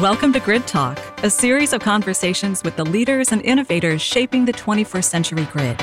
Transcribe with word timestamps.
Welcome 0.00 0.32
to 0.32 0.40
Grid 0.40 0.66
Talk, 0.66 0.98
a 1.22 1.30
series 1.30 1.72
of 1.72 1.80
conversations 1.80 2.64
with 2.64 2.74
the 2.74 2.84
leaders 2.84 3.30
and 3.30 3.40
innovators 3.42 4.02
shaping 4.02 4.44
the 4.44 4.52
21st 4.52 5.04
century 5.04 5.44
grid. 5.52 5.80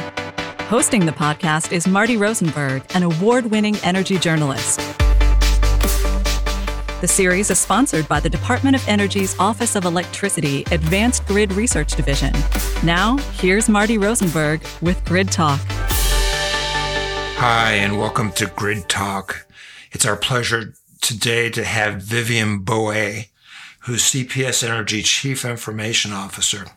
Hosting 0.67 1.05
the 1.05 1.13
podcast 1.13 1.71
is 1.71 1.87
Marty 1.87 2.17
Rosenberg, 2.17 2.83
an 2.93 3.03
award 3.03 3.45
winning 3.45 3.77
energy 3.85 4.17
journalist. 4.17 4.79
The 6.99 7.07
series 7.07 7.49
is 7.49 7.59
sponsored 7.59 8.05
by 8.09 8.19
the 8.19 8.29
Department 8.29 8.75
of 8.75 8.85
Energy's 8.85 9.39
Office 9.39 9.77
of 9.77 9.85
Electricity 9.85 10.65
Advanced 10.71 11.25
Grid 11.25 11.53
Research 11.53 11.95
Division. 11.95 12.33
Now, 12.83 13.15
here's 13.37 13.69
Marty 13.69 13.97
Rosenberg 13.97 14.61
with 14.81 15.01
Grid 15.05 15.31
Talk. 15.31 15.61
Hi, 17.37 17.75
and 17.75 17.97
welcome 17.97 18.33
to 18.33 18.47
Grid 18.47 18.89
Talk. 18.89 19.47
It's 19.93 20.05
our 20.05 20.17
pleasure 20.17 20.73
today 20.99 21.49
to 21.51 21.63
have 21.63 22.01
Vivian 22.01 22.59
Bouet 22.59 23.30
who's 23.81 24.03
CPS 24.03 24.67
Energy 24.67 25.01
Chief 25.01 25.45
Information 25.45 26.11
Officer. 26.11 26.67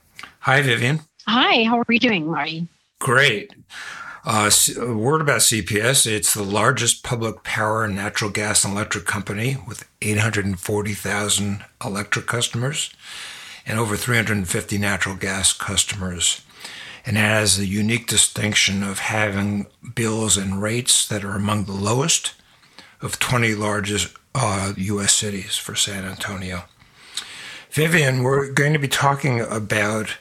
Hi, 0.40 0.62
Vivian. 0.62 1.00
Hi, 1.26 1.64
how 1.64 1.78
are 1.78 1.92
you 1.92 1.98
doing, 1.98 2.26
Marty? 2.26 2.68
Great. 2.98 3.54
Uh, 4.26 4.50
a 4.78 4.94
word 4.94 5.20
about 5.20 5.40
CPS. 5.40 6.06
It's 6.06 6.32
the 6.32 6.42
largest 6.42 7.02
public 7.02 7.42
power 7.42 7.84
and 7.84 7.94
natural 7.94 8.30
gas 8.30 8.64
and 8.64 8.72
electric 8.72 9.04
company 9.04 9.58
with 9.66 9.86
840,000 10.00 11.64
electric 11.84 12.26
customers 12.26 12.90
and 13.66 13.78
over 13.78 13.96
350 13.96 14.78
natural 14.78 15.14
gas 15.14 15.52
customers. 15.52 16.40
And 17.04 17.18
it 17.18 17.20
has 17.20 17.58
the 17.58 17.66
unique 17.66 18.06
distinction 18.06 18.82
of 18.82 19.00
having 19.00 19.66
bills 19.94 20.38
and 20.38 20.62
rates 20.62 21.06
that 21.08 21.22
are 21.22 21.36
among 21.36 21.64
the 21.64 21.72
lowest 21.72 22.32
of 23.02 23.18
20 23.18 23.54
largest 23.54 24.16
uh, 24.34 24.72
U.S. 24.76 25.12
cities 25.12 25.56
for 25.56 25.74
San 25.74 26.06
Antonio. 26.06 26.64
Vivian, 27.74 28.22
we're 28.22 28.52
going 28.52 28.72
to 28.72 28.78
be 28.78 28.86
talking 28.86 29.40
about 29.40 30.18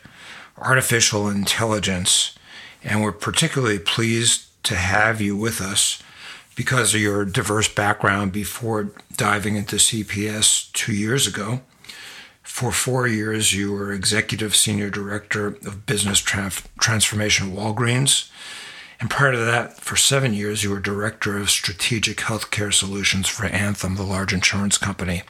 artificial 0.57 1.29
intelligence, 1.29 2.35
and 2.83 3.03
we're 3.03 3.11
particularly 3.11 3.77
pleased 3.77 4.47
to 4.63 4.73
have 4.73 5.21
you 5.21 5.37
with 5.37 5.61
us 5.61 6.01
because 6.55 6.95
of 6.95 7.01
your 7.01 7.25
diverse 7.25 7.67
background 7.67 8.31
before 8.31 8.91
diving 9.17 9.55
into 9.55 9.75
CPS 9.75 10.71
two 10.71 10.93
years 10.93 11.27
ago. 11.27 11.61
For 12.41 12.71
four 12.71 13.07
years, 13.07 13.53
you 13.53 13.71
were 13.71 13.93
Executive 13.93 14.55
Senior 14.55 14.89
Director 14.89 15.49
of 15.49 15.85
Business 15.85 16.19
Transformation 16.19 17.51
at 17.51 17.55
Walgreens. 17.55 18.31
And 18.99 19.11
prior 19.11 19.31
to 19.31 19.37
that, 19.37 19.77
for 19.77 19.95
seven 19.95 20.33
years, 20.33 20.63
you 20.63 20.71
were 20.71 20.79
Director 20.79 21.37
of 21.37 21.51
Strategic 21.51 22.17
Healthcare 22.17 22.73
Solutions 22.73 23.27
for 23.27 23.45
Anthem, 23.45 23.93
the 23.93 24.01
large 24.01 24.33
insurance 24.33 24.79
company. 24.79 25.21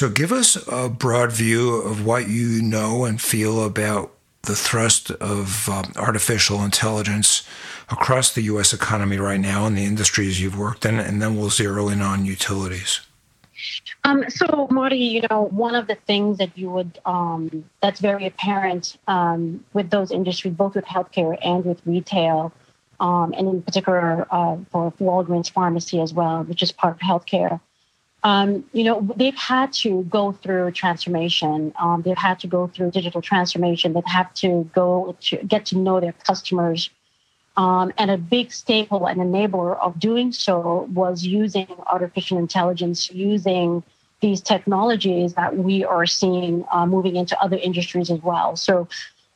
So 0.00 0.08
give 0.08 0.32
us 0.32 0.56
a 0.66 0.88
broad 0.88 1.30
view 1.30 1.74
of 1.74 2.06
what 2.06 2.26
you 2.26 2.62
know 2.62 3.04
and 3.04 3.20
feel 3.20 3.62
about 3.62 4.10
the 4.44 4.56
thrust 4.56 5.10
of 5.10 5.68
um, 5.68 5.92
artificial 5.94 6.64
intelligence 6.64 7.46
across 7.90 8.32
the 8.32 8.40
U.S. 8.44 8.72
economy 8.72 9.18
right 9.18 9.38
now 9.38 9.66
and 9.66 9.76
the 9.76 9.84
industries 9.84 10.40
you've 10.40 10.58
worked 10.58 10.86
in, 10.86 10.98
and 10.98 11.20
then 11.20 11.36
we'll 11.36 11.50
zero 11.50 11.90
in 11.90 12.00
on 12.00 12.24
utilities. 12.24 13.02
Um, 14.04 14.24
so, 14.30 14.68
Marty, 14.70 14.96
you 14.96 15.26
know, 15.28 15.42
one 15.42 15.74
of 15.74 15.86
the 15.86 15.96
things 15.96 16.38
that 16.38 16.56
you 16.56 16.70
would 16.70 16.98
um, 17.04 17.66
that's 17.82 18.00
very 18.00 18.26
apparent 18.26 18.96
um, 19.06 19.62
with 19.74 19.90
those 19.90 20.10
industries, 20.10 20.54
both 20.54 20.76
with 20.76 20.86
healthcare 20.86 21.36
and 21.44 21.62
with 21.62 21.82
retail, 21.84 22.54
um, 23.00 23.34
and 23.36 23.46
in 23.48 23.60
particular 23.60 24.26
uh, 24.30 24.56
for 24.70 24.92
Walgreens 24.92 25.50
Pharmacy 25.50 26.00
as 26.00 26.14
well, 26.14 26.42
which 26.44 26.62
is 26.62 26.72
part 26.72 26.94
of 26.94 27.00
healthcare, 27.00 27.60
um, 28.22 28.64
you 28.72 28.84
know, 28.84 29.08
they've 29.16 29.36
had 29.36 29.72
to 29.74 30.02
go 30.04 30.32
through 30.32 30.72
transformation. 30.72 31.72
Um, 31.80 32.02
they've 32.02 32.16
had 32.16 32.38
to 32.40 32.46
go 32.46 32.66
through 32.66 32.90
digital 32.90 33.22
transformation. 33.22 33.94
They've 33.94 34.04
had 34.04 34.34
to 34.36 34.68
go 34.74 35.16
to 35.20 35.36
get 35.38 35.66
to 35.66 35.78
know 35.78 36.00
their 36.00 36.12
customers. 36.12 36.90
Um, 37.56 37.92
and 37.98 38.10
a 38.10 38.18
big 38.18 38.52
staple 38.52 39.06
and 39.06 39.20
enabler 39.20 39.78
of 39.80 39.98
doing 39.98 40.32
so 40.32 40.88
was 40.92 41.24
using 41.24 41.66
artificial 41.86 42.38
intelligence, 42.38 43.10
using 43.10 43.82
these 44.20 44.40
technologies 44.40 45.34
that 45.34 45.56
we 45.56 45.84
are 45.84 46.06
seeing 46.06 46.64
uh, 46.70 46.86
moving 46.86 47.16
into 47.16 47.40
other 47.42 47.56
industries 47.56 48.10
as 48.10 48.20
well. 48.22 48.54
So 48.54 48.86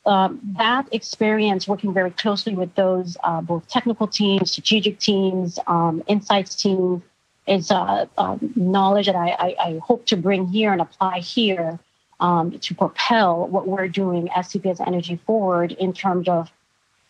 um, 0.06 0.40
that 0.58 0.86
experience 0.92 1.66
working 1.66 1.94
very 1.94 2.10
closely 2.10 2.54
with 2.54 2.74
those 2.74 3.16
uh, 3.24 3.40
both 3.40 3.66
technical 3.68 4.06
teams, 4.06 4.52
strategic 4.52 4.98
teams, 4.98 5.58
um, 5.66 6.02
insights 6.06 6.54
teams, 6.54 7.02
is 7.46 7.70
uh, 7.70 8.06
um, 8.16 8.52
knowledge 8.56 9.06
that 9.06 9.16
I, 9.16 9.30
I, 9.30 9.56
I, 9.60 9.78
hope 9.78 10.06
to 10.06 10.16
bring 10.16 10.46
here 10.46 10.72
and 10.72 10.80
apply 10.80 11.18
here 11.18 11.78
um, 12.20 12.58
to 12.58 12.74
propel 12.74 13.46
what 13.48 13.66
we're 13.66 13.88
doing 13.88 14.30
as 14.34 14.48
CPS 14.48 14.86
Energy 14.86 15.20
forward 15.26 15.72
in 15.72 15.92
terms 15.92 16.28
of 16.28 16.50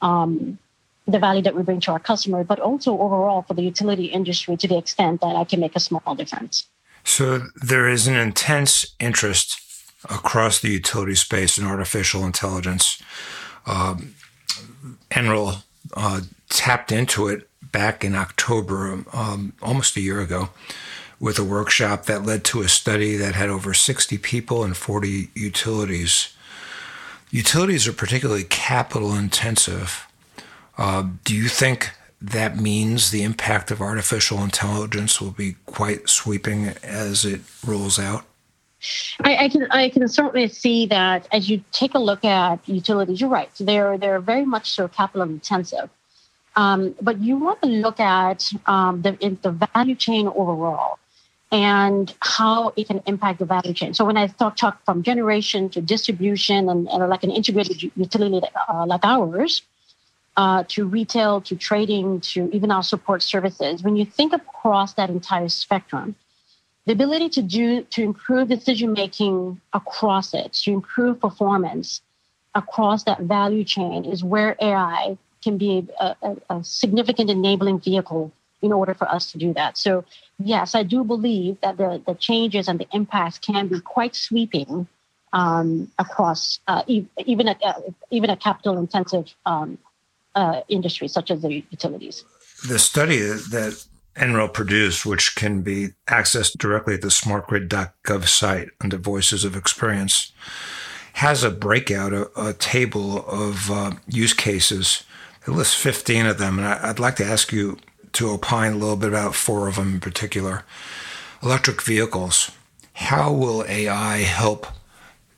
um, 0.02 0.58
the 1.06 1.18
value 1.18 1.42
that 1.42 1.54
we 1.54 1.62
bring 1.62 1.80
to 1.80 1.92
our 1.92 2.00
customers, 2.00 2.46
but 2.46 2.58
also 2.58 2.98
overall 2.98 3.42
for 3.42 3.54
the 3.54 3.62
utility 3.62 4.06
industry 4.06 4.56
to 4.56 4.66
the 4.66 4.78
extent 4.78 5.20
that 5.20 5.36
I 5.36 5.44
can 5.44 5.60
make 5.60 5.76
a 5.76 5.80
small 5.80 6.14
difference. 6.14 6.66
So 7.04 7.42
there 7.54 7.88
is 7.88 8.06
an 8.06 8.16
intense 8.16 8.94
interest 8.98 9.60
across 10.08 10.60
the 10.60 10.70
utility 10.70 11.14
space 11.14 11.58
in 11.58 11.66
artificial 11.66 12.24
intelligence. 12.24 13.02
Um, 13.66 14.14
NREL 15.10 15.62
uh, 15.94 16.20
tapped 16.48 16.92
into 16.92 17.28
it 17.28 17.48
back 17.62 18.04
in 18.04 18.14
October, 18.14 19.04
um, 19.12 19.52
almost 19.62 19.96
a 19.96 20.00
year 20.00 20.20
ago, 20.20 20.50
with 21.18 21.38
a 21.38 21.44
workshop 21.44 22.04
that 22.06 22.24
led 22.24 22.44
to 22.44 22.60
a 22.60 22.68
study 22.68 23.16
that 23.16 23.34
had 23.34 23.48
over 23.48 23.74
60 23.74 24.18
people 24.18 24.62
and 24.62 24.76
40 24.76 25.30
utilities. 25.34 26.34
Utilities 27.30 27.88
are 27.88 27.92
particularly 27.92 28.44
capital 28.44 29.14
intensive. 29.14 30.06
Uh, 30.76 31.08
do 31.24 31.34
you 31.34 31.48
think 31.48 31.90
that 32.20 32.56
means 32.56 33.10
the 33.10 33.22
impact 33.22 33.70
of 33.70 33.80
artificial 33.80 34.42
intelligence 34.42 35.20
will 35.20 35.30
be 35.30 35.56
quite 35.66 36.08
sweeping 36.08 36.68
as 36.82 37.24
it 37.24 37.40
rolls 37.66 37.98
out? 37.98 38.24
I, 39.22 39.36
I, 39.44 39.48
can 39.48 39.70
I 39.70 39.88
can 39.88 40.06
certainly 40.08 40.48
see 40.48 40.86
that 40.86 41.28
as 41.32 41.48
you 41.48 41.62
take 41.72 41.94
a 41.94 41.98
look 41.98 42.24
at 42.24 42.66
utilities, 42.68 43.20
you're 43.20 43.30
right. 43.30 43.50
They're 43.58 43.96
they're 43.98 44.20
very 44.20 44.44
much 44.44 44.70
so 44.70 44.88
capital 44.88 45.22
intensive. 45.22 45.90
Um, 46.56 46.94
but 47.00 47.20
you 47.20 47.36
want 47.36 47.62
to 47.62 47.68
look 47.68 47.98
at 47.98 48.52
um, 48.66 49.02
the, 49.02 49.12
the 49.42 49.50
value 49.74 49.96
chain 49.96 50.28
overall 50.28 50.98
and 51.50 52.14
how 52.20 52.72
it 52.76 52.86
can 52.86 53.02
impact 53.06 53.38
the 53.38 53.44
value 53.44 53.72
chain. 53.72 53.94
So 53.94 54.04
when 54.04 54.16
I 54.16 54.26
talk, 54.26 54.56
talk 54.56 54.84
from 54.84 55.02
generation 55.02 55.68
to 55.70 55.80
distribution 55.80 56.68
and, 56.68 56.88
and 56.88 57.08
like 57.08 57.24
an 57.24 57.30
integrated 57.30 57.90
utility 57.96 58.40
uh, 58.68 58.86
like 58.86 59.04
ours, 59.04 59.62
uh, 60.36 60.64
to 60.68 60.84
retail, 60.84 61.40
to 61.42 61.54
trading, 61.54 62.20
to 62.20 62.50
even 62.52 62.70
our 62.70 62.82
support 62.82 63.22
services, 63.22 63.82
when 63.82 63.96
you 63.96 64.04
think 64.04 64.32
across 64.32 64.94
that 64.94 65.10
entire 65.10 65.48
spectrum, 65.48 66.16
the 66.86 66.92
ability 66.92 67.28
to 67.30 67.42
do 67.42 67.82
to 67.82 68.02
improve 68.02 68.48
decision 68.48 68.92
making 68.92 69.60
across 69.72 70.34
it, 70.34 70.52
to 70.52 70.72
improve 70.72 71.20
performance 71.20 72.02
across 72.54 73.04
that 73.04 73.20
value 73.20 73.64
chain 73.64 74.04
is 74.04 74.22
where 74.22 74.56
AI 74.60 75.18
can 75.42 75.58
be 75.58 75.86
a, 76.00 76.16
a, 76.22 76.36
a 76.50 76.64
significant 76.64 77.30
enabling 77.30 77.80
vehicle 77.80 78.32
in 78.62 78.72
order 78.72 78.94
for 78.94 79.06
us 79.08 79.30
to 79.32 79.38
do 79.38 79.52
that. 79.52 79.76
So, 79.76 80.04
yes, 80.38 80.74
I 80.74 80.82
do 80.82 81.04
believe 81.04 81.60
that 81.60 81.76
the, 81.76 82.02
the 82.06 82.14
changes 82.14 82.66
and 82.68 82.78
the 82.78 82.86
impacts 82.92 83.38
can 83.38 83.68
be 83.68 83.80
quite 83.80 84.14
sweeping 84.14 84.86
um, 85.34 85.90
across 85.98 86.60
uh, 86.66 86.82
e- 86.86 87.06
even 87.26 87.48
a 87.48 87.56
uh, 87.62 87.80
even 88.10 88.30
a 88.30 88.36
capital 88.36 88.78
intensive 88.78 89.34
um, 89.44 89.78
uh, 90.34 90.60
industry 90.68 91.08
such 91.08 91.30
as 91.30 91.42
the 91.42 91.62
utilities. 91.70 92.24
The 92.68 92.78
study 92.78 93.18
that 93.18 93.84
NREL 94.16 94.52
produced, 94.52 95.04
which 95.04 95.34
can 95.34 95.62
be 95.62 95.90
accessed 96.06 96.58
directly 96.58 96.94
at 96.94 97.02
the 97.02 97.08
smartgrid.gov 97.08 98.28
site 98.28 98.68
under 98.80 98.96
Voices 98.96 99.44
of 99.44 99.56
Experience, 99.56 100.32
has 101.14 101.42
a 101.42 101.50
breakout, 101.50 102.12
a, 102.12 102.30
a 102.40 102.52
table 102.52 103.24
of 103.26 103.70
uh, 103.70 103.92
use 104.06 104.32
cases 104.32 105.04
it 105.46 105.50
lists 105.50 105.74
15 105.74 106.26
of 106.26 106.38
them, 106.38 106.58
and 106.58 106.66
I'd 106.66 106.98
like 106.98 107.16
to 107.16 107.24
ask 107.24 107.52
you 107.52 107.78
to 108.12 108.30
opine 108.30 108.72
a 108.72 108.76
little 108.76 108.96
bit 108.96 109.10
about 109.10 109.34
four 109.34 109.68
of 109.68 109.76
them 109.76 109.94
in 109.94 110.00
particular. 110.00 110.64
Electric 111.42 111.82
vehicles. 111.82 112.50
How 112.94 113.30
will 113.32 113.64
AI 113.68 114.18
help 114.18 114.66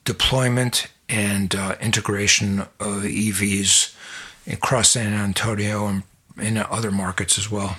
deployment 0.05 0.87
and 1.09 1.55
uh, 1.55 1.75
integration 1.81 2.61
of 2.79 3.03
EVs 3.03 3.97
across 4.47 4.91
San 4.91 5.13
Antonio 5.13 5.87
and 5.87 6.03
in 6.41 6.57
other 6.59 6.93
markets 6.93 7.39
as 7.39 7.51
well? 7.51 7.77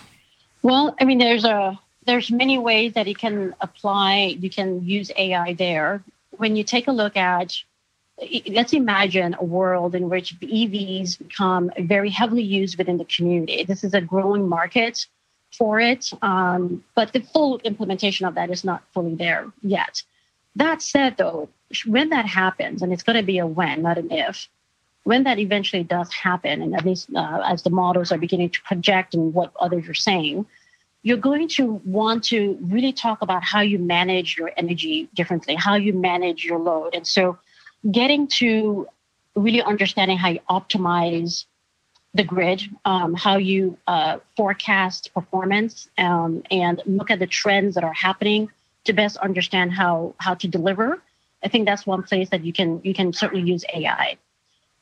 Well, 0.61 0.95
I 0.99 1.05
mean, 1.05 1.17
there's 1.17 1.45
a 1.45 1.79
there's 2.05 2.31
many 2.31 2.57
ways 2.57 2.93
that 2.93 3.07
it 3.07 3.17
can 3.17 3.53
apply. 3.61 4.37
You 4.39 4.49
can 4.49 4.83
use 4.85 5.11
AI 5.17 5.53
there. 5.53 6.03
When 6.31 6.55
you 6.55 6.63
take 6.63 6.87
a 6.87 6.91
look 6.91 7.17
at 7.17 7.57
let's 8.47 8.73
imagine 8.73 9.35
a 9.39 9.43
world 9.43 9.93
in 9.93 10.09
which 10.09 10.39
EVs 10.39 11.19
become 11.19 11.71
very 11.79 12.09
heavily 12.09 12.41
used 12.41 12.77
within 12.77 12.97
the 12.97 13.05
community. 13.05 13.63
This 13.63 13.83
is 13.83 13.93
a 13.93 14.01
growing 14.01 14.47
market 14.49 15.05
for 15.55 15.79
it, 15.79 16.11
um, 16.21 16.83
but 16.95 17.13
the 17.13 17.21
full 17.21 17.59
implementation 17.59 18.25
of 18.25 18.35
that 18.35 18.49
is 18.49 18.63
not 18.63 18.83
fully 18.93 19.15
there 19.15 19.51
yet. 19.61 20.01
That 20.55 20.81
said, 20.81 21.17
though, 21.17 21.49
when 21.85 22.09
that 22.09 22.25
happens, 22.25 22.81
and 22.81 22.91
it's 22.91 23.03
going 23.03 23.17
to 23.17 23.23
be 23.23 23.37
a 23.37 23.45
when, 23.45 23.83
not 23.83 23.97
an 23.97 24.11
if, 24.11 24.49
when 25.07 25.23
that 25.23 25.39
eventually 25.39 25.83
does 25.83 26.11
happen, 26.11 26.61
and 26.61 26.75
at 26.75 26.85
least 26.85 27.07
uh, 27.15 27.41
as 27.45 27.63
the 27.63 27.69
models 27.69 28.11
are 28.11 28.17
beginning 28.17 28.49
to 28.49 28.61
project 28.63 29.13
and 29.13 29.33
what 29.33 29.53
others 29.57 29.87
are 29.87 29.93
saying, 29.93 30.45
you're 31.01 31.23
going 31.31 31.47
to 31.47 31.81
want 31.85 32.25
to 32.25 32.57
really 32.59 32.91
talk 32.91 33.21
about 33.21 33.41
how 33.41 33.61
you 33.61 33.79
manage 33.79 34.35
your 34.37 34.51
energy 34.57 35.07
differently, 35.13 35.55
how 35.55 35.75
you 35.75 35.93
manage 35.93 36.43
your 36.43 36.59
load. 36.59 36.93
And 36.93 37.07
so 37.07 37.37
getting 37.89 38.27
to 38.39 38.85
really 39.33 39.61
understanding 39.61 40.17
how 40.17 40.27
you 40.27 40.41
optimize 40.49 41.45
the 42.13 42.25
grid, 42.25 42.63
um, 42.83 43.13
how 43.13 43.37
you 43.37 43.77
uh, 43.87 44.17
forecast 44.35 45.13
performance, 45.13 45.87
um, 45.97 46.43
and 46.51 46.81
look 46.85 47.09
at 47.09 47.19
the 47.19 47.27
trends 47.27 47.75
that 47.75 47.85
are 47.85 47.93
happening 47.93 48.49
to 48.83 48.91
best 48.91 49.15
understand 49.17 49.71
how 49.71 50.15
how 50.17 50.33
to 50.33 50.49
deliver. 50.49 51.01
I 51.41 51.47
think 51.47 51.65
that's 51.65 51.87
one 51.87 52.03
place 52.03 52.29
that 52.31 52.43
you 52.43 52.51
can 52.51 52.81
you 52.83 52.93
can 52.93 53.13
certainly 53.13 53.49
use 53.49 53.63
AI. 53.73 54.17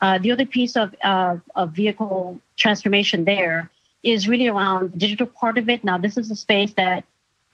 Uh, 0.01 0.17
the 0.17 0.31
other 0.31 0.45
piece 0.45 0.75
of, 0.75 0.93
of 1.03 1.71
vehicle 1.71 2.39
transformation 2.57 3.25
there 3.25 3.69
is 4.03 4.27
really 4.27 4.47
around 4.47 4.91
the 4.93 4.97
digital 4.97 5.27
part 5.27 5.57
of 5.57 5.67
it. 5.69 5.83
Now, 5.83 5.97
this 5.97 6.17
is 6.17 6.29
a 6.29 6.35
space 6.35 6.73
that 6.73 7.03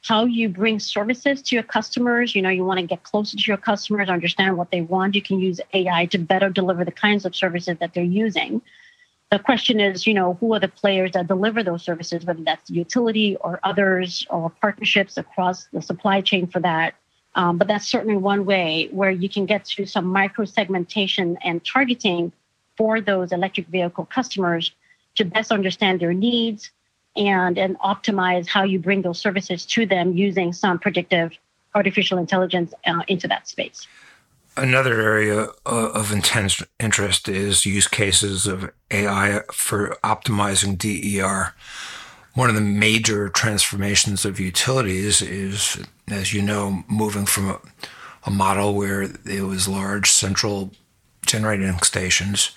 how 0.04 0.26
you 0.26 0.50
bring 0.50 0.80
services 0.80 1.42
to 1.44 1.56
your 1.56 1.64
customers. 1.64 2.36
You 2.36 2.42
know, 2.42 2.50
you 2.50 2.66
want 2.66 2.80
to 2.80 2.86
get 2.86 3.04
closer 3.04 3.38
to 3.38 3.44
your 3.48 3.58
customers, 3.58 4.10
understand 4.10 4.58
what 4.58 4.72
they 4.72 4.82
want. 4.82 5.16
You 5.16 5.22
can 5.22 5.40
use 5.40 5.62
AI 5.74 6.08
to 6.08 6.18
better 6.18 6.50
deliver 6.50 6.84
the 6.84 6.92
kinds 6.92 7.26
of 7.26 7.36
services 7.36 7.78
that 7.80 7.94
they're 7.94 8.04
using. 8.04 8.62
The 9.32 9.40
question 9.40 9.80
is, 9.80 10.06
you 10.06 10.14
know, 10.14 10.34
who 10.42 10.54
are 10.54 10.60
the 10.60 10.68
players 10.68 11.12
that 11.14 11.28
deliver 11.28 11.64
those 11.64 11.84
services, 11.84 12.26
whether 12.26 12.44
that's 12.44 12.68
the 12.68 12.76
utility 12.76 13.38
or 13.38 13.60
others 13.64 14.26
or 14.30 14.50
partnerships 14.50 15.18
across 15.18 15.68
the 15.72 15.82
supply 15.82 16.20
chain 16.20 16.48
for 16.48 16.60
that. 16.60 16.96
Um, 17.36 17.57
but 17.57 17.68
that's 17.68 17.88
certainly 17.88 18.18
one 18.18 18.45
way 18.45 18.89
where 18.92 19.12
you 19.12 19.30
can 19.30 19.45
get 19.45 19.66
to 19.66 19.86
some 19.86 20.06
micro 20.06 20.45
segmentation 20.45 21.38
and 21.44 21.63
targeting 21.63 22.31
for 22.75 23.00
those 23.00 23.31
electric 23.31 23.68
vehicle 23.68 24.06
customers 24.06 24.72
to 25.16 25.25
best 25.25 25.51
understand 25.51 26.00
their 26.00 26.13
needs 26.13 26.72
and, 27.16 27.57
and 27.57 27.78
optimize 27.80 28.48
how 28.48 28.63
you 28.63 28.80
bring 28.80 29.01
those 29.01 29.19
services 29.19 29.66
to 29.66 29.86
them 29.86 30.13
using 30.13 30.54
some 30.54 30.80
predictive 30.80 31.31
artificial 31.75 32.18
intelligence 32.18 32.74
uh, 32.86 33.04
into 33.07 33.28
that 33.28 33.48
space. 33.48 33.88
Another 34.57 35.00
area 35.01 35.48
uh, 35.66 35.92
of 35.94 36.12
intense 36.12 36.62
interest 36.80 37.30
is 37.30 37.66
use 37.66 37.88
cases 37.88 38.48
of 38.48 38.69
AI 38.89 39.42
for 39.51 39.98
optimizing 40.04 40.77
DER. 40.77 41.54
One 42.33 42.50
of 42.50 42.56
the 42.56 42.62
major 42.62 43.28
transformations 43.28 44.24
of 44.24 44.39
utilities 44.39 45.22
is, 45.22 45.83
as 46.10 46.33
you 46.33 46.42
know, 46.42 46.83
moving 46.88 47.25
from 47.25 47.50
a, 47.50 47.60
a 48.25 48.31
model 48.31 48.74
where 48.74 49.01
it 49.01 49.42
was 49.42 49.68
large 49.68 50.10
central 50.10 50.72
generating 51.25 51.78
stations 51.80 52.51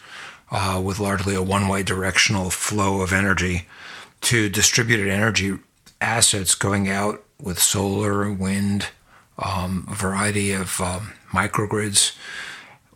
uh, 0.51 0.81
with 0.85 1.01
largely 1.01 1.35
a 1.35 1.43
one 1.43 1.67
way 1.69 1.83
directional 1.83 2.51
flow 2.51 3.01
of 3.01 3.13
energy 3.13 3.67
to 4.21 4.49
distributed 4.49 5.09
energy 5.09 5.59
assets 6.01 6.55
going 6.55 6.89
out 6.89 7.25
with 7.41 7.59
solar, 7.59 8.31
wind, 8.33 8.89
um, 9.39 9.87
a 9.91 9.95
variety 9.95 10.53
of 10.53 10.81
um, 10.81 11.13
microgrids. 11.33 12.17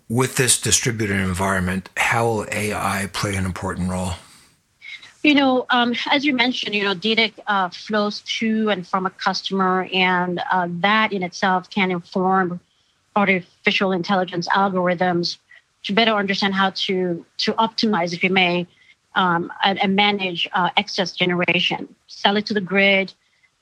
With 0.09 0.37
this 0.37 0.59
distributed 0.59 1.21
environment, 1.21 1.91
how 1.97 2.25
will 2.27 2.47
AI 2.51 3.11
play 3.13 3.35
an 3.35 3.45
important 3.45 3.91
role? 3.91 4.13
You 5.23 5.35
know, 5.35 5.67
um, 5.71 5.95
as 6.11 6.25
you 6.25 6.33
mentioned, 6.33 6.77
you 6.77 6.85
know, 6.85 6.95
data 6.95 7.33
uh, 7.49 7.71
flows 7.71 8.21
to 8.39 8.71
and 8.71 8.87
from 8.87 9.05
a 9.05 9.11
customer, 9.11 9.89
and 9.93 10.41
uh, 10.53 10.69
that 10.71 11.13
in 11.13 11.25
itself 11.25 11.69
can 11.71 11.91
inform 11.91 12.61
artificial 13.17 13.91
intelligence 13.91 14.49
algorithms 14.49 15.39
to 15.85 15.93
better 15.93 16.13
understand 16.13 16.55
how 16.55 16.71
to 16.71 17.25
to 17.39 17.53
optimize, 17.55 18.13
if 18.13 18.23
you 18.23 18.31
may, 18.31 18.67
um, 19.17 19.53
and, 19.65 19.81
and, 19.81 19.97
manage 19.97 20.49
uh, 20.53 20.71
excess 20.77 21.11
generation, 21.13 21.93
sell 22.07 22.37
it 22.37 22.47
to 22.47 22.55
the 22.55 22.61
grid, 22.61 23.13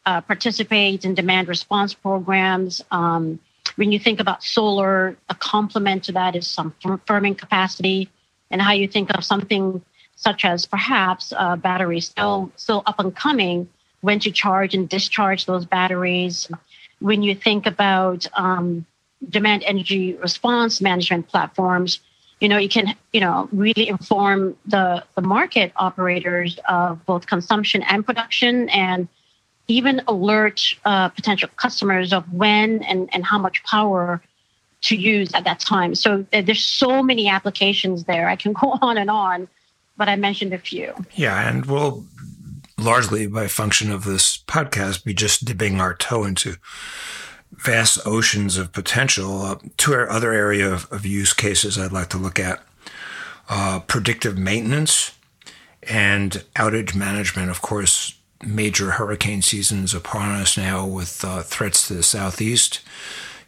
uh, 0.04 0.20
participate 0.20 1.06
in 1.06 1.14
demand 1.14 1.48
response 1.48 1.94
programs. 1.94 2.82
Um, 2.90 3.38
when 3.76 3.92
you 3.92 3.98
think 3.98 4.20
about 4.20 4.42
solar, 4.42 5.16
a 5.30 5.34
complement 5.34 6.04
to 6.04 6.12
that 6.12 6.36
is 6.36 6.46
some 6.46 6.74
firming 6.82 7.38
capacity, 7.38 8.10
and 8.50 8.60
how 8.60 8.72
you 8.72 8.88
think 8.88 9.10
of 9.16 9.24
something 9.24 9.82
such 10.16 10.44
as 10.44 10.66
perhaps 10.66 11.32
uh, 11.36 11.56
batteries 11.56 12.06
still 12.08 12.50
still 12.56 12.82
up 12.86 12.98
and 12.98 13.14
coming, 13.14 13.68
when 14.00 14.18
to 14.20 14.30
charge 14.30 14.74
and 14.74 14.88
discharge 14.88 15.46
those 15.46 15.64
batteries. 15.64 16.50
When 17.00 17.22
you 17.22 17.34
think 17.34 17.66
about 17.66 18.26
um, 18.34 18.86
demand 19.28 19.62
energy 19.64 20.14
response 20.14 20.80
management 20.80 21.28
platforms, 21.28 22.00
you 22.40 22.48
know, 22.48 22.58
you 22.58 22.68
can, 22.68 22.94
you 23.12 23.20
know, 23.20 23.48
really 23.52 23.88
inform 23.88 24.56
the, 24.66 25.04
the 25.14 25.22
market 25.22 25.72
operators 25.76 26.58
of 26.68 27.04
both 27.06 27.26
consumption 27.26 27.82
and 27.82 28.04
production 28.04 28.68
and 28.68 29.08
even 29.68 30.02
alert 30.06 30.62
uh, 30.84 31.08
potential 31.08 31.48
customers 31.56 32.12
of 32.12 32.30
when 32.32 32.82
and, 32.84 33.08
and 33.12 33.24
how 33.24 33.38
much 33.38 33.62
power 33.64 34.22
to 34.82 34.96
use 34.96 35.32
at 35.34 35.44
that 35.44 35.58
time. 35.58 35.94
So 35.94 36.26
there's 36.30 36.62
so 36.62 37.02
many 37.02 37.28
applications 37.28 38.04
there. 38.04 38.28
I 38.28 38.36
can 38.36 38.52
go 38.52 38.78
on 38.82 38.98
and 38.98 39.10
on, 39.10 39.48
but 39.96 40.08
I 40.08 40.16
mentioned 40.16 40.52
a 40.52 40.58
few. 40.58 40.94
Yeah, 41.14 41.48
and 41.48 41.66
we'll 41.66 42.04
largely 42.78 43.26
by 43.26 43.46
function 43.46 43.90
of 43.90 44.04
this 44.04 44.38
podcast 44.38 45.04
be 45.04 45.14
just 45.14 45.44
dipping 45.44 45.80
our 45.80 45.94
toe 45.94 46.24
into 46.24 46.56
vast 47.52 47.98
oceans 48.06 48.56
of 48.56 48.72
potential. 48.72 49.42
Uh, 49.42 49.56
two 49.76 49.94
other 49.94 50.32
area 50.32 50.70
of, 50.70 50.90
of, 50.92 51.06
use 51.06 51.32
cases 51.32 51.78
I'd 51.78 51.92
like 51.92 52.08
to 52.10 52.18
look 52.18 52.38
at: 52.38 52.62
uh, 53.48 53.80
predictive 53.80 54.36
maintenance 54.36 55.16
and 55.82 56.44
outage 56.54 56.94
management. 56.94 57.50
Of 57.50 57.62
course, 57.62 58.18
major 58.44 58.92
hurricane 58.92 59.42
seasons 59.42 59.94
upon 59.94 60.30
us 60.30 60.56
now 60.56 60.86
with 60.86 61.24
uh, 61.24 61.42
threats 61.42 61.88
to 61.88 61.94
the 61.94 62.02
southeast. 62.02 62.80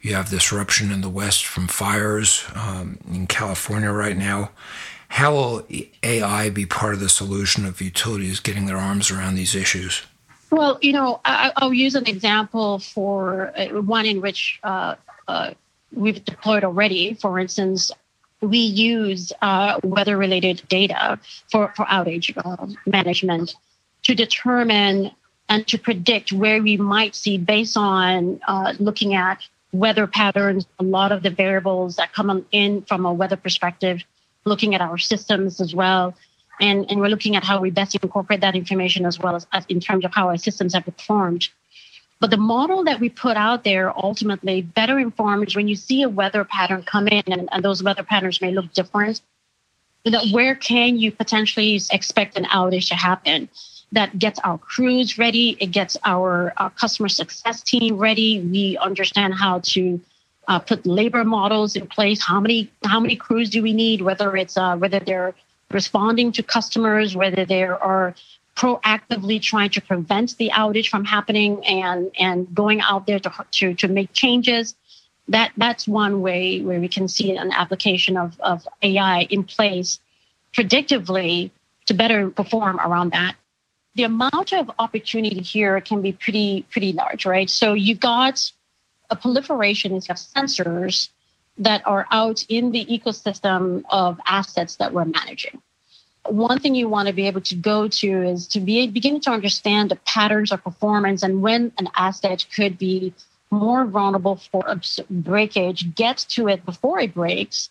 You 0.01 0.15
have 0.15 0.31
disruption 0.31 0.93
in 0.93 1.01
the 1.01 1.09
west 1.09 1.45
from 1.45 1.67
fires 1.67 2.45
um, 2.55 2.99
in 3.13 3.27
California 3.27 3.91
right 3.91 4.17
now. 4.17 4.51
How 5.09 5.33
will 5.33 5.67
AI 6.03 6.51
be 6.51 6.67
part 6.67 6.95
of 6.95 7.01
the 7.01 7.09
solution 7.09 7.67
of 7.67 7.81
utilities 7.81 8.41
getting 8.41 8.67
their 8.67 8.77
arms 8.77 9.11
around 9.11 9.35
these 9.35 9.55
issues? 9.55 10.03
Well, 10.51 10.79
you 10.81 10.93
know, 10.93 11.21
I, 11.25 11.53
will 11.61 11.75
use 11.75 11.95
an 11.95 12.07
example 12.07 12.79
for 12.79 13.53
uh, 13.59 13.81
one 13.83 14.07
in 14.07 14.21
which 14.21 14.61
uh, 14.63 14.95
uh, 15.27 15.53
we've 15.93 16.25
deployed 16.25 16.65
already. 16.65 17.15
For 17.15 17.39
instance, 17.39 17.91
we 18.41 18.59
use 18.59 19.33
uh, 19.43 19.81
weather 19.83 20.17
related 20.17 20.63
data 20.69 21.19
for, 21.51 21.73
for 21.77 21.85
outage 21.87 22.33
uh, 22.37 22.67
management 22.87 23.55
to 24.05 24.15
determine 24.15 25.11
and 25.49 25.67
to 25.67 25.79
predict 25.79 26.33
where 26.33 26.63
we 26.63 26.77
might 26.77 27.15
see 27.15 27.39
based 27.39 27.77
on 27.77 28.41
uh, 28.47 28.75
looking 28.79 29.15
at 29.15 29.43
weather 29.73 30.07
patterns, 30.07 30.67
a 30.79 30.83
lot 30.83 31.13
of 31.13 31.23
the 31.23 31.31
variables 31.31 31.97
that 31.97 32.13
come 32.13 32.47
in 32.53 32.83
from 32.83 33.05
a 33.05 33.13
weather 33.13 33.37
perspective, 33.37 34.03
looking 34.49 34.75
at 34.75 34.81
our 34.81 34.99
systems 34.99 35.61
as 35.61 35.75
well 35.75 36.15
and, 36.61 36.91
and 36.91 37.01
we're 37.01 37.09
looking 37.09 37.37
at 37.37 37.45
how 37.45 37.61
we 37.61 37.71
best 37.71 37.95
incorporate 37.95 38.41
that 38.41 38.55
information 38.55 39.07
as 39.07 39.19
well 39.19 39.37
as, 39.37 39.47
as 39.53 39.65
in 39.69 39.81
terms 39.81 40.05
of 40.05 40.13
how 40.13 40.29
our 40.29 40.37
systems 40.37 40.75
have 40.75 40.85
performed. 40.85 41.49
But 42.21 42.31
the 42.31 42.37
model 42.37 42.85
that 42.85 42.99
we 42.99 43.11
put 43.11 43.37
out 43.37 43.63
there 43.63 43.97
ultimately 43.97 44.63
better 44.63 44.99
informs 44.99 45.55
when 45.55 45.69
you 45.69 45.77
see 45.77 46.03
a 46.03 46.09
weather 46.09 46.45
pattern 46.45 46.83
come 46.83 47.07
in, 47.07 47.23
and, 47.29 47.49
and 47.53 47.65
those 47.65 47.83
weather 47.83 48.03
patterns 48.03 48.41
may 48.41 48.51
look 48.51 48.73
different. 48.73 49.21
You 50.05 50.13
know, 50.13 50.25
where 50.33 50.57
can 50.57 50.99
you 50.99 51.13
potentially 51.13 51.81
expect 51.93 52.37
an 52.37 52.45
outage 52.47 52.89
to 52.89 52.97
happen? 52.97 53.49
That 53.93 54.19
gets 54.19 54.41
our 54.41 54.59
crews 54.59 55.17
ready. 55.17 55.57
It 55.61 55.69
gets 55.69 55.97
our, 56.05 56.53
our 56.57 56.71
customer 56.71 57.09
success 57.09 57.63
team 57.63 57.97
ready. 57.97 58.41
We 58.41 58.77
understand 58.79 59.35
how 59.35 59.61
to 59.61 60.01
uh, 60.49 60.59
put 60.59 60.85
labor 60.87 61.25
models 61.25 61.77
in 61.77 61.87
place. 61.87 62.21
How 62.21 62.41
many 62.41 62.71
how 62.85 62.99
many 62.99 63.17
crews 63.17 63.51
do 63.51 63.63
we 63.63 63.73
need? 63.73 64.03
Whether 64.03 64.37
it's 64.37 64.57
uh, 64.57 64.77
whether 64.77 64.99
they're 64.99 65.35
responding 65.71 66.33
to 66.33 66.43
customers, 66.43 67.15
whether 67.15 67.45
they 67.45 67.63
are 67.65 68.15
proactively 68.59 69.41
trying 69.41 69.71
to 69.71 69.81
prevent 69.81 70.37
the 70.37 70.51
outage 70.53 70.89
from 70.89 71.05
happening 71.05 71.65
and, 71.65 72.11
and 72.19 72.53
going 72.53 72.81
out 72.81 73.07
there 73.07 73.21
to, 73.21 73.33
to, 73.53 73.75
to 73.75 73.87
make 73.87 74.13
changes. 74.13 74.75
That, 75.29 75.53
that's 75.57 75.87
one 75.87 76.23
way 76.23 76.61
where 76.61 76.81
we 76.81 76.89
can 76.89 77.07
see 77.07 77.37
an 77.37 77.53
application 77.53 78.17
of, 78.17 78.39
of 78.41 78.67
AI 78.83 79.29
in 79.31 79.45
place 79.45 80.01
predictively 80.53 81.53
to 81.87 81.95
better 81.95 82.31
perform 82.31 82.81
around 82.81 83.13
that. 83.13 83.37
The 83.95 84.05
amount 84.05 84.53
of 84.53 84.71
opportunity 84.79 85.41
here 85.41 85.81
can 85.81 86.03
be 86.03 86.13
pretty 86.13 86.65
pretty 86.71 86.93
large, 86.93 87.27
right? 87.27 87.51
So 87.51 87.75
you 87.75 87.95
got 87.95 88.51
a 89.11 89.17
proliferation 89.17 89.95
of 89.95 90.03
sensors 90.03 91.09
that 91.59 91.83
are 91.87 92.07
out 92.11 92.45
in 92.49 92.71
the 92.71 92.85
ecosystem 92.87 93.83
of 93.91 94.21
assets 94.27 94.77
that 94.77 94.93
we're 94.93 95.05
managing. 95.05 95.61
One 96.27 96.61
thing 96.61 96.75
you 96.75 96.89
want 96.89 97.09
to 97.09 97.15
be 97.15 97.27
able 97.27 97.41
to 97.43 97.55
go 97.55 97.89
to 97.89 98.23
is 98.23 98.47
to 98.49 98.61
be 98.61 98.87
beginning 98.87 99.23
to 99.23 99.31
understand 99.31 99.91
the 99.91 99.97
patterns 99.97 100.53
of 100.53 100.63
performance 100.63 101.23
and 101.23 101.43
when 101.43 101.73
an 101.79 101.89
asset 101.97 102.45
could 102.55 102.79
be 102.79 103.15
more 103.51 103.87
vulnerable 103.87 104.37
for 104.37 104.79
breakage, 105.09 105.95
get 105.95 106.19
to 106.29 106.49
it 106.49 106.65
before 106.67 107.01
it 107.01 107.15
breaks, 107.15 107.71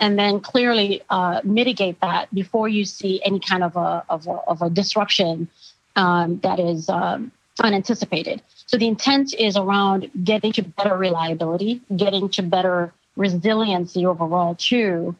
and 0.00 0.18
then 0.18 0.40
clearly 0.40 1.02
uh, 1.10 1.40
mitigate 1.44 2.00
that 2.00 2.32
before 2.34 2.68
you 2.68 2.84
see 2.84 3.22
any 3.24 3.38
kind 3.38 3.62
of 3.62 3.76
a, 3.76 4.04
of 4.08 4.26
a, 4.26 4.32
of 4.48 4.62
a 4.62 4.70
disruption 4.70 5.48
um, 5.94 6.40
that 6.40 6.58
is 6.58 6.88
um, 6.88 7.30
unanticipated. 7.60 8.42
So 8.66 8.76
the 8.76 8.88
intent 8.88 9.34
is 9.34 9.56
around 9.56 10.10
getting 10.24 10.52
to 10.52 10.62
better 10.62 10.96
reliability, 10.96 11.82
getting 11.94 12.28
to 12.30 12.42
better 12.42 12.92
resiliency 13.16 14.06
overall 14.06 14.54
too. 14.54 15.14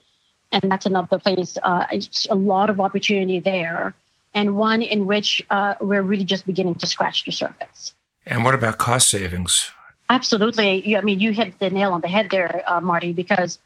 And 0.50 0.70
that's 0.70 0.86
another 0.86 1.18
place, 1.18 1.56
uh, 1.62 1.86
a 2.30 2.34
lot 2.34 2.68
of 2.68 2.80
opportunity 2.80 3.40
there, 3.40 3.94
and 4.34 4.56
one 4.56 4.82
in 4.82 5.06
which 5.06 5.42
uh, 5.50 5.74
we're 5.80 6.02
really 6.02 6.24
just 6.24 6.46
beginning 6.46 6.74
to 6.76 6.86
scratch 6.86 7.24
the 7.24 7.32
surface. 7.32 7.94
And 8.26 8.44
what 8.44 8.54
about 8.54 8.78
cost 8.78 9.08
savings? 9.08 9.70
Absolutely. 10.10 10.96
I 10.96 11.00
mean, 11.00 11.20
you 11.20 11.32
hit 11.32 11.58
the 11.58 11.70
nail 11.70 11.92
on 11.92 12.02
the 12.02 12.08
head 12.08 12.28
there, 12.30 12.62
uh, 12.66 12.80
Marty, 12.80 13.12
because 13.12 13.58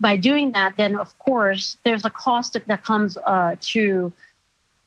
by 0.00 0.16
doing 0.16 0.52
that, 0.52 0.76
then 0.76 0.96
of 0.96 1.16
course 1.20 1.76
there's 1.84 2.04
a 2.04 2.10
cost 2.10 2.56
that 2.66 2.84
comes 2.84 3.16
uh, 3.16 3.54
to 3.60 4.12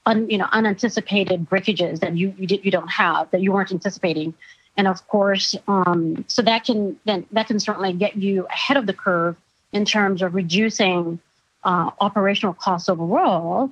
un, 0.05 0.29
you 0.29 0.37
know 0.37 0.47
unanticipated 0.51 1.49
breakages 1.49 1.99
that 1.99 2.15
you 2.15 2.33
you, 2.37 2.47
did, 2.47 2.65
you 2.65 2.71
don't 2.71 2.87
have 2.87 3.29
that 3.31 3.41
you 3.41 3.51
weren't 3.51 3.71
anticipating, 3.71 4.33
and 4.77 4.87
of 4.87 5.07
course, 5.07 5.55
um, 5.67 6.25
so 6.27 6.41
that 6.41 6.65
can 6.65 6.97
then 7.05 7.25
that 7.31 7.47
can 7.47 7.59
certainly 7.59 7.93
get 7.93 8.15
you 8.15 8.45
ahead 8.47 8.77
of 8.77 8.85
the 8.85 8.93
curve 8.93 9.35
in 9.71 9.85
terms 9.85 10.21
of 10.21 10.35
reducing 10.35 11.19
uh, 11.63 11.91
operational 11.99 12.53
costs 12.53 12.87
overall 12.87 13.71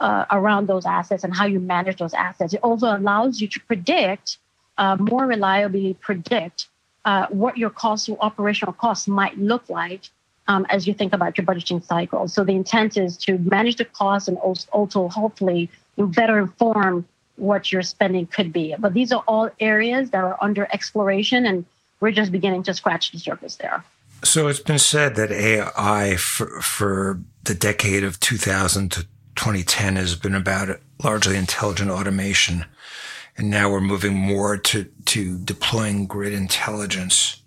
uh, 0.00 0.24
around 0.30 0.66
those 0.66 0.86
assets 0.86 1.24
and 1.24 1.34
how 1.34 1.46
you 1.46 1.60
manage 1.60 1.98
those 1.98 2.14
assets. 2.14 2.54
It 2.54 2.60
also 2.62 2.96
allows 2.96 3.40
you 3.40 3.48
to 3.48 3.60
predict 3.60 4.38
uh, 4.78 4.96
more 4.98 5.26
reliably 5.26 5.94
predict 6.00 6.68
uh, 7.04 7.26
what 7.28 7.58
your 7.58 7.70
costs, 7.70 8.08
your 8.08 8.18
operational 8.20 8.72
costs 8.72 9.08
might 9.08 9.38
look 9.38 9.68
like 9.68 10.02
um, 10.48 10.66
as 10.70 10.86
you 10.86 10.94
think 10.94 11.12
about 11.12 11.38
your 11.38 11.46
budgeting 11.46 11.84
cycle. 11.84 12.28
So 12.28 12.44
the 12.44 12.52
intent 12.52 12.96
is 12.96 13.16
to 13.18 13.38
manage 13.38 13.76
the 13.76 13.84
costs 13.84 14.28
and 14.28 14.38
also 14.38 15.08
hopefully 15.08 15.70
better 15.96 16.38
inform 16.38 17.06
what 17.36 17.72
your 17.72 17.82
spending 17.82 18.26
could 18.26 18.52
be. 18.52 18.74
But 18.78 18.94
these 18.94 19.12
are 19.12 19.22
all 19.26 19.50
areas 19.60 20.10
that 20.10 20.22
are 20.22 20.36
under 20.40 20.68
exploration, 20.72 21.46
and 21.46 21.64
we're 22.00 22.12
just 22.12 22.32
beginning 22.32 22.62
to 22.64 22.74
scratch 22.74 23.12
the 23.12 23.18
surface 23.18 23.56
there. 23.56 23.84
So 24.24 24.46
it's 24.48 24.60
been 24.60 24.78
said 24.78 25.16
that 25.16 25.32
AI 25.32 26.16
for, 26.16 26.60
for 26.60 27.20
the 27.44 27.54
decade 27.54 28.04
of 28.04 28.20
2000 28.20 28.92
to 28.92 29.06
2010 29.34 29.96
has 29.96 30.14
been 30.14 30.34
about 30.34 30.78
largely 31.02 31.36
intelligent 31.36 31.90
automation. 31.90 32.64
And 33.36 33.50
now 33.50 33.70
we're 33.70 33.80
moving 33.80 34.14
more 34.14 34.56
to, 34.58 34.84
to 35.06 35.38
deploying 35.38 36.06
grid 36.06 36.34
intelligence. 36.34 37.42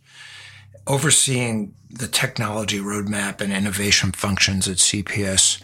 Overseeing 0.88 1.74
the 1.96 2.08
technology 2.08 2.80
roadmap 2.80 3.42
and 3.42 3.54
innovation 3.54 4.12
functions 4.12 4.68
at 4.68 4.78
CPS, 4.78 5.62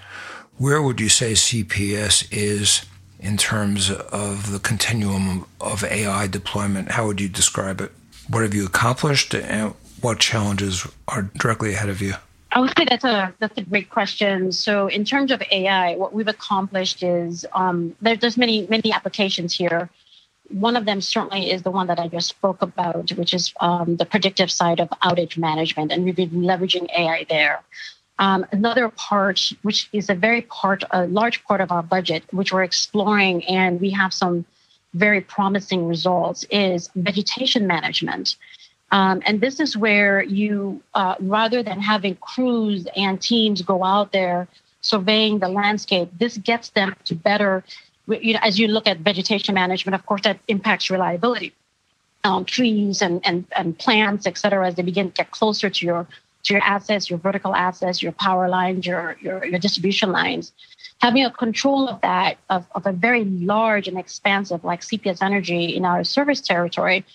where 0.57 0.81
would 0.81 0.99
you 0.99 1.09
say 1.09 1.33
CPS 1.33 2.27
is 2.31 2.85
in 3.19 3.37
terms 3.37 3.91
of 3.91 4.51
the 4.51 4.59
continuum 4.59 5.45
of 5.59 5.83
AI 5.83 6.27
deployment? 6.27 6.91
How 6.91 7.05
would 7.05 7.19
you 7.19 7.27
describe 7.27 7.81
it? 7.81 7.91
What 8.29 8.43
have 8.43 8.53
you 8.53 8.65
accomplished 8.65 9.35
and 9.35 9.73
what 9.99 10.19
challenges 10.19 10.87
are 11.07 11.23
directly 11.23 11.73
ahead 11.73 11.89
of 11.89 12.01
you? 12.01 12.13
I 12.53 12.59
would 12.59 12.73
say 12.77 12.85
that's 12.85 13.05
a 13.05 13.33
that's 13.39 13.57
a 13.57 13.61
great 13.61 13.89
question. 13.89 14.51
So 14.51 14.87
in 14.87 15.05
terms 15.05 15.31
of 15.31 15.41
AI, 15.51 15.95
what 15.95 16.13
we've 16.13 16.27
accomplished 16.27 17.01
is 17.01 17.45
um, 17.53 17.95
there, 18.01 18.17
there's 18.17 18.37
many 18.37 18.67
many 18.67 18.91
applications 18.91 19.53
here 19.53 19.89
one 20.53 20.75
of 20.75 20.85
them 20.85 21.01
certainly 21.01 21.51
is 21.51 21.63
the 21.63 21.71
one 21.71 21.87
that 21.87 21.99
I 21.99 22.07
just 22.07 22.29
spoke 22.29 22.61
about, 22.61 23.11
which 23.11 23.33
is 23.33 23.53
um, 23.59 23.97
the 23.97 24.05
predictive 24.05 24.51
side 24.51 24.79
of 24.79 24.89
outage 25.03 25.37
management, 25.37 25.91
and 25.91 26.03
we've 26.03 26.15
been 26.15 26.29
leveraging 26.29 26.87
AI 26.97 27.25
there. 27.29 27.61
Um, 28.19 28.45
another 28.51 28.89
part, 28.89 29.51
which 29.63 29.89
is 29.93 30.09
a 30.09 30.15
very 30.15 30.41
part, 30.43 30.83
a 30.91 31.07
large 31.07 31.43
part 31.45 31.61
of 31.61 31.71
our 31.71 31.81
budget, 31.81 32.23
which 32.31 32.53
we're 32.53 32.63
exploring, 32.63 33.43
and 33.45 33.81
we 33.81 33.89
have 33.91 34.13
some 34.13 34.45
very 34.93 35.21
promising 35.21 35.87
results, 35.87 36.45
is 36.51 36.89
vegetation 36.95 37.65
management. 37.65 38.35
Um, 38.91 39.21
and 39.25 39.39
this 39.39 39.59
is 39.59 39.77
where 39.77 40.21
you, 40.21 40.83
uh, 40.93 41.15
rather 41.19 41.63
than 41.63 41.79
having 41.79 42.15
crews 42.15 42.87
and 42.95 43.21
teams 43.21 43.61
go 43.61 43.83
out 43.83 44.11
there 44.11 44.47
surveying 44.81 45.39
the 45.39 45.47
landscape, 45.47 46.09
this 46.19 46.37
gets 46.37 46.69
them 46.69 46.95
to 47.05 47.15
better 47.15 47.63
you 48.07 48.33
know, 48.33 48.39
as 48.41 48.59
you 48.59 48.67
look 48.67 48.87
at 48.87 48.99
vegetation 48.99 49.55
management, 49.55 49.95
of 49.95 50.05
course, 50.05 50.21
that 50.23 50.39
impacts 50.47 50.89
reliability. 50.89 51.53
Um, 52.23 52.45
trees 52.45 53.01
and, 53.01 53.19
and, 53.25 53.45
and 53.55 53.77
plants, 53.77 54.27
et 54.27 54.37
cetera, 54.37 54.67
as 54.67 54.75
they 54.75 54.83
begin 54.83 55.07
to 55.07 55.13
get 55.13 55.31
closer 55.31 55.71
to 55.71 55.85
your 55.85 56.07
to 56.43 56.53
your 56.53 56.63
assets, 56.63 57.09
your 57.09 57.19
vertical 57.19 57.55
assets, 57.55 58.01
your 58.01 58.11
power 58.13 58.49
lines, 58.49 58.85
your, 58.85 59.17
your, 59.21 59.45
your 59.45 59.59
distribution 59.59 60.11
lines. 60.11 60.51
Having 60.99 61.25
a 61.25 61.31
control 61.31 61.87
of 61.87 62.01
that, 62.01 62.37
of, 62.49 62.65
of 62.73 62.85
a 62.85 62.91
very 62.91 63.25
large 63.25 63.87
and 63.87 63.97
expansive 63.97 64.63
like 64.63 64.81
CPS 64.81 65.21
Energy 65.21 65.75
in 65.75 65.85
our 65.85 66.03
service 66.03 66.41
territory, 66.41 67.05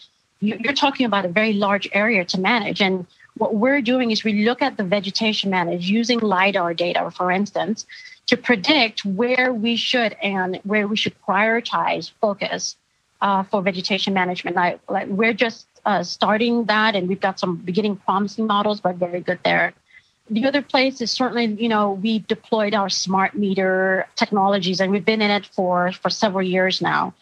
you're 0.41 0.75
talking 0.75 1.07
about 1.07 1.25
a 1.25 1.29
very 1.29 1.53
large 1.53 1.89
area 1.93 2.25
to 2.25 2.41
manage. 2.41 2.81
And 2.81 3.07
what 3.37 3.55
we're 3.55 3.81
doing 3.81 4.11
is 4.11 4.25
we 4.25 4.45
look 4.45 4.63
at 4.63 4.77
the 4.77 4.85
vegetation 4.85 5.51
managed 5.51 5.89
using 5.89 6.19
LIDAR 6.19 6.75
data, 6.75 7.11
for 7.11 7.31
instance, 7.31 7.87
to 8.27 8.37
predict 8.37 9.05
where 9.05 9.53
we 9.53 9.77
should 9.77 10.17
and 10.23 10.61
where 10.65 10.89
we 10.89 10.97
should 10.97 11.15
prioritize 11.27 12.11
focus 12.21 12.77
uh, 13.21 13.45
for 13.45 13.63
vegetation 13.63 14.15
management. 14.15 14.57
I, 14.57 14.79
like, 14.89 15.09
we're 15.09 15.33
just 15.33 15.67
uh, 15.85 16.03
starting 16.03 16.65
that, 16.65 16.97
and 16.97 17.09
we've 17.09 17.21
got 17.21 17.39
some 17.39 17.57
beginning 17.57 17.97
promising 17.97 18.47
models, 18.47 18.81
but 18.81 18.97
very 18.97 19.21
good 19.21 19.39
there. 19.45 19.73
The 20.29 20.45
other 20.47 20.61
place 20.61 21.01
is 21.01 21.13
certainly, 21.13 21.47
you 21.63 21.69
know, 21.69 21.93
we've 21.93 22.27
deployed 22.27 22.75
our 22.75 22.89
smart 22.89 23.35
meter 23.35 24.09
technologies, 24.17 24.81
and 24.81 24.91
we've 24.91 25.05
been 25.05 25.23
in 25.23 25.31
it 25.31 25.47
for 25.47 25.93
for 25.93 26.11
several 26.11 26.43
years 26.43 26.83
now, 26.83 27.15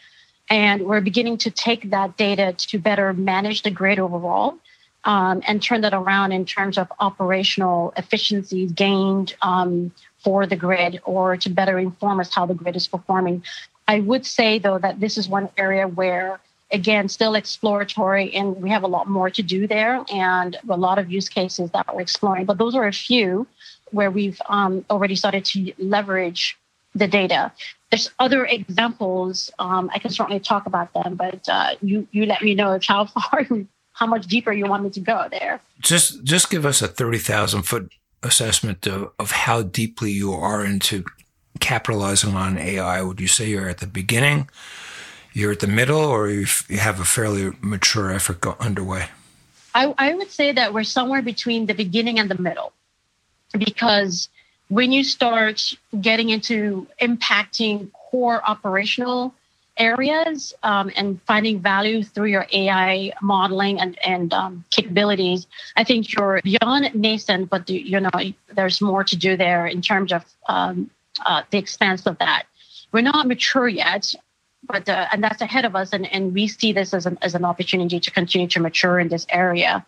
and 0.48 0.86
we're 0.86 1.02
beginning 1.02 1.36
to 1.38 1.50
take 1.50 1.90
that 1.90 2.16
data 2.16 2.54
to 2.56 2.78
better 2.78 3.12
manage 3.12 3.62
the 3.62 3.70
grid 3.70 3.98
overall. 3.98 4.56
Um, 5.06 5.42
and 5.46 5.62
turn 5.62 5.82
that 5.82 5.92
around 5.92 6.32
in 6.32 6.46
terms 6.46 6.78
of 6.78 6.90
operational 6.98 7.92
efficiencies 7.96 8.72
gained, 8.72 9.34
um, 9.42 9.92
for 10.24 10.46
the 10.46 10.56
grid 10.56 11.00
or 11.04 11.36
to 11.36 11.50
better 11.50 11.78
inform 11.78 12.18
us 12.18 12.34
how 12.34 12.46
the 12.46 12.54
grid 12.54 12.74
is 12.74 12.88
performing. 12.88 13.44
I 13.86 14.00
would 14.00 14.24
say, 14.24 14.58
though, 14.58 14.78
that 14.78 14.98
this 14.98 15.18
is 15.18 15.28
one 15.28 15.50
area 15.58 15.86
where, 15.86 16.40
again, 16.72 17.08
still 17.08 17.34
exploratory 17.34 18.34
and 18.34 18.56
we 18.56 18.70
have 18.70 18.82
a 18.82 18.86
lot 18.86 19.06
more 19.06 19.28
to 19.30 19.42
do 19.42 19.66
there 19.66 20.02
and 20.10 20.56
a 20.68 20.76
lot 20.76 20.98
of 20.98 21.12
use 21.12 21.28
cases 21.28 21.70
that 21.72 21.94
we're 21.94 22.00
exploring. 22.00 22.46
But 22.46 22.56
those 22.56 22.74
are 22.74 22.86
a 22.86 22.92
few 22.92 23.46
where 23.90 24.10
we've 24.10 24.40
um, 24.48 24.84
already 24.90 25.14
started 25.14 25.44
to 25.44 25.72
leverage 25.78 26.56
the 26.94 27.06
data. 27.06 27.52
There's 27.90 28.10
other 28.18 28.46
examples. 28.46 29.50
Um, 29.58 29.90
I 29.92 29.98
can 29.98 30.10
certainly 30.10 30.40
talk 30.40 30.66
about 30.66 30.92
them, 30.94 31.16
but 31.16 31.46
uh, 31.48 31.74
you 31.82 32.08
you 32.12 32.24
let 32.26 32.42
me 32.42 32.54
know 32.54 32.78
how 32.86 33.04
far, 33.14 33.46
how 33.94 34.06
much 34.06 34.26
deeper 34.26 34.52
you 34.52 34.66
want 34.66 34.84
me 34.84 34.90
to 34.90 35.00
go 35.00 35.26
there. 35.30 35.60
Just 35.80 36.22
just 36.22 36.50
give 36.50 36.66
us 36.66 36.82
a 36.82 36.88
thirty 36.88 37.18
thousand 37.18 37.62
foot 37.62 37.90
assessment 38.22 38.86
of, 38.86 39.10
of 39.18 39.30
how 39.30 39.62
deeply 39.62 40.10
you 40.10 40.32
are 40.32 40.64
into 40.64 41.04
capitalizing 41.60 42.34
on 42.34 42.58
AI? 42.58 43.02
Would 43.02 43.20
you 43.20 43.28
say 43.28 43.48
you're 43.48 43.68
at 43.68 43.78
the 43.78 43.86
beginning, 43.86 44.48
you're 45.32 45.52
at 45.52 45.60
the 45.60 45.66
middle, 45.66 46.00
or 46.00 46.28
you 46.28 46.46
have 46.70 47.00
a 47.00 47.04
fairly 47.04 47.52
mature 47.60 48.12
effort 48.12 48.40
go- 48.40 48.56
underway? 48.60 49.06
I, 49.74 49.94
I 49.98 50.14
would 50.14 50.30
say 50.30 50.52
that 50.52 50.72
we're 50.72 50.84
somewhere 50.84 51.22
between 51.22 51.66
the 51.66 51.74
beginning 51.74 52.18
and 52.18 52.30
the 52.30 52.40
middle 52.40 52.72
because 53.56 54.28
when 54.68 54.92
you 54.92 55.04
start 55.04 55.74
getting 56.00 56.30
into 56.30 56.86
impacting 57.00 57.90
core 57.92 58.42
operational 58.48 59.34
areas 59.76 60.54
um, 60.62 60.90
and 60.96 61.20
finding 61.22 61.60
value 61.60 62.02
through 62.02 62.26
your 62.26 62.46
AI 62.52 63.12
modeling 63.20 63.80
and, 63.80 63.98
and 64.06 64.32
um, 64.32 64.64
capabilities, 64.70 65.46
I 65.76 65.84
think 65.84 66.12
you're 66.12 66.40
beyond 66.42 66.94
nascent, 66.94 67.50
but 67.50 67.68
you 67.68 68.00
know 68.00 68.10
there's 68.54 68.80
more 68.80 69.04
to 69.04 69.16
do 69.16 69.36
there 69.36 69.66
in 69.66 69.82
terms 69.82 70.12
of 70.12 70.24
um, 70.48 70.90
uh, 71.24 71.42
the 71.50 71.58
expense 71.58 72.06
of 72.06 72.18
that. 72.18 72.44
We're 72.92 73.02
not 73.02 73.26
mature 73.26 73.68
yet, 73.68 74.14
but 74.66 74.88
uh, 74.88 75.08
and 75.12 75.22
that's 75.22 75.42
ahead 75.42 75.64
of 75.64 75.74
us, 75.74 75.92
and, 75.92 76.06
and 76.12 76.32
we 76.32 76.46
see 76.46 76.72
this 76.72 76.94
as 76.94 77.06
an 77.06 77.18
as 77.22 77.34
an 77.34 77.44
opportunity 77.44 77.98
to 78.00 78.10
continue 78.10 78.46
to 78.48 78.60
mature 78.60 79.00
in 79.00 79.08
this 79.08 79.26
area. 79.28 79.84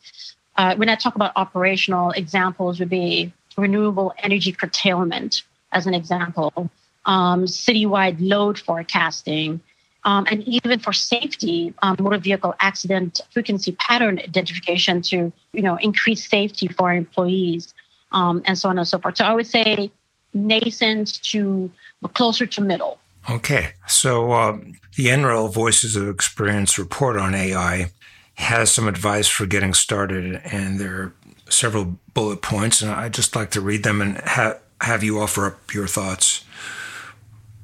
Uh, 0.57 0.75
when 0.77 0.89
I 0.89 0.97
talk 0.97 1.15
about 1.15 1.33
operational 1.37 2.11
examples, 2.11 2.81
would 2.81 2.89
be 2.89 3.33
renewable 3.57 4.15
energy 4.19 4.53
curtailment 4.53 5.43
as 5.73 5.87
an 5.87 5.95
example, 5.95 6.71
um, 7.05 7.45
citywide 7.45 8.17
load 8.19 8.59
forecasting, 8.59 9.61
um, 10.07 10.25
and 10.31 10.43
even 10.45 10.79
for 10.79 10.93
safety, 10.93 11.75
um, 11.83 11.97
motor 11.99 12.19
vehicle 12.19 12.55
accident 12.61 13.21
frequency 13.33 13.73
pattern 13.73 14.21
identification 14.21 15.03
to 15.03 15.33
you 15.53 15.63
know 15.63 15.77
increase 15.77 16.27
safety 16.27 16.69
for 16.69 16.93
employees 16.93 17.75
um, 18.13 18.41
and 18.47 18.57
so 18.57 18.69
on 18.71 18.79
and 18.79 18.89
so 18.89 18.99
forth. 18.99 19.19
So 19.19 19.25
I 19.25 19.35
would 19.35 19.47
say 19.47 19.91
nascent 20.33 21.23
to 21.25 21.71
closer 22.15 22.47
to 22.47 22.61
middle. 22.61 22.99
Okay, 23.29 23.73
so 23.89 24.33
um, 24.33 24.75
the 24.97 25.07
NREL 25.07 25.53
Voices 25.53 25.97
of 25.97 26.09
Experience 26.09 26.79
report 26.79 27.17
on 27.17 27.35
AI 27.35 27.91
has 28.35 28.71
some 28.71 28.87
advice 28.87 29.27
for 29.27 29.47
getting 29.47 29.75
started, 29.75 30.41
and 30.45 30.79
there 30.79 30.95
are 30.95 31.15
several 31.49 31.99
bullet 32.15 32.43
points, 32.43 32.81
and 32.81 32.93
I'd 32.93 33.15
just 33.15 33.35
like 33.35 33.51
to 33.53 33.61
read 33.61 33.83
them 33.83 34.01
and 34.01 34.19
ha- 34.19 34.59
have 34.81 35.03
you 35.03 35.19
offer 35.19 35.47
up 35.47 35.75
your 35.75 35.89
thoughts. 35.89 36.45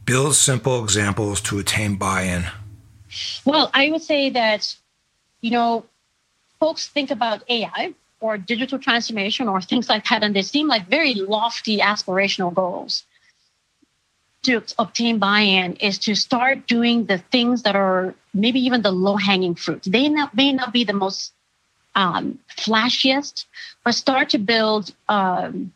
Build 0.05 0.35
simple 0.35 0.83
examples 0.83 1.41
to 1.43 1.59
attain 1.59 1.97
buy 1.97 2.23
in. 2.23 2.45
Well, 3.45 3.71
I 3.73 3.91
would 3.91 4.03
say 4.03 4.31
that, 4.31 4.75
you 5.41 5.51
know, 5.51 5.85
folks 6.59 6.89
think 6.89 7.11
about 7.11 7.43
AI 7.49 7.95
or 8.21 8.39
digital 8.39 8.79
transformation 8.79 9.49
or 9.49 9.61
things 9.61 9.89
like 9.89 10.07
that, 10.09 10.23
and 10.23 10.35
they 10.35 10.43
seem 10.43 10.69
like 10.69 10.89
very 10.89 11.15
lofty 11.15 11.79
aspirational 11.79 12.55
goals. 12.55 13.05
To 14.45 14.63
obtain 14.79 15.19
buy 15.19 15.41
in 15.41 15.77
is 15.77 15.99
to 16.01 16.17
start 16.17 16.67
doing 16.67 17.07
the 17.07 17.19
things 17.19 17.63
that 17.63 17.77
are 17.77 18.15
maybe 18.35 18.61
even 18.61 18.83
the 18.83 18.91
low 18.91 19.17
hanging 19.17 19.55
fruit. 19.55 19.83
They 19.87 20.09
not, 20.09 20.35
may 20.35 20.53
not 20.53 20.73
be 20.73 20.83
the 20.83 20.93
most 20.93 21.33
um, 21.95 22.39
flashiest, 22.57 23.45
but 23.85 23.95
start 23.95 24.31
to 24.31 24.39
build 24.39 24.95
um, 25.09 25.73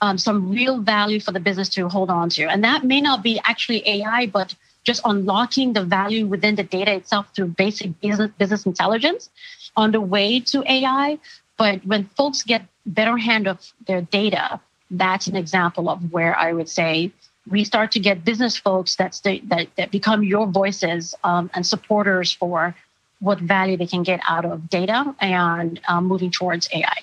um, 0.00 0.18
some 0.18 0.50
real 0.50 0.78
value 0.78 1.20
for 1.20 1.32
the 1.32 1.40
business 1.40 1.68
to 1.70 1.88
hold 1.88 2.10
on 2.10 2.28
to. 2.30 2.44
And 2.44 2.64
that 2.64 2.84
may 2.84 3.00
not 3.00 3.22
be 3.22 3.40
actually 3.44 3.86
AI, 3.88 4.26
but 4.26 4.54
just 4.84 5.00
unlocking 5.04 5.72
the 5.72 5.84
value 5.84 6.26
within 6.26 6.54
the 6.54 6.62
data 6.62 6.94
itself 6.94 7.26
through 7.34 7.48
basic 7.48 8.00
business, 8.00 8.30
business 8.38 8.66
intelligence 8.66 9.30
on 9.76 9.90
the 9.90 10.00
way 10.00 10.40
to 10.40 10.62
AI. 10.70 11.18
But 11.56 11.84
when 11.84 12.04
folks 12.16 12.42
get 12.42 12.66
better 12.84 13.16
hand 13.16 13.48
of 13.48 13.72
their 13.86 14.02
data, 14.02 14.60
that's 14.90 15.26
an 15.26 15.36
example 15.36 15.88
of 15.88 16.12
where 16.12 16.36
I 16.36 16.52
would 16.52 16.68
say 16.68 17.10
we 17.48 17.64
start 17.64 17.92
to 17.92 18.00
get 18.00 18.24
business 18.24 18.56
folks 18.56 18.96
that's 18.96 19.20
the, 19.20 19.40
that, 19.46 19.68
that 19.76 19.90
become 19.90 20.22
your 20.22 20.46
voices 20.46 21.14
um, 21.24 21.50
and 21.54 21.66
supporters 21.66 22.32
for 22.32 22.74
what 23.20 23.38
value 23.38 23.76
they 23.76 23.86
can 23.86 24.02
get 24.02 24.20
out 24.28 24.44
of 24.44 24.68
data 24.68 25.14
and 25.20 25.80
um, 25.88 26.06
moving 26.06 26.30
towards 26.30 26.68
AI. 26.72 26.98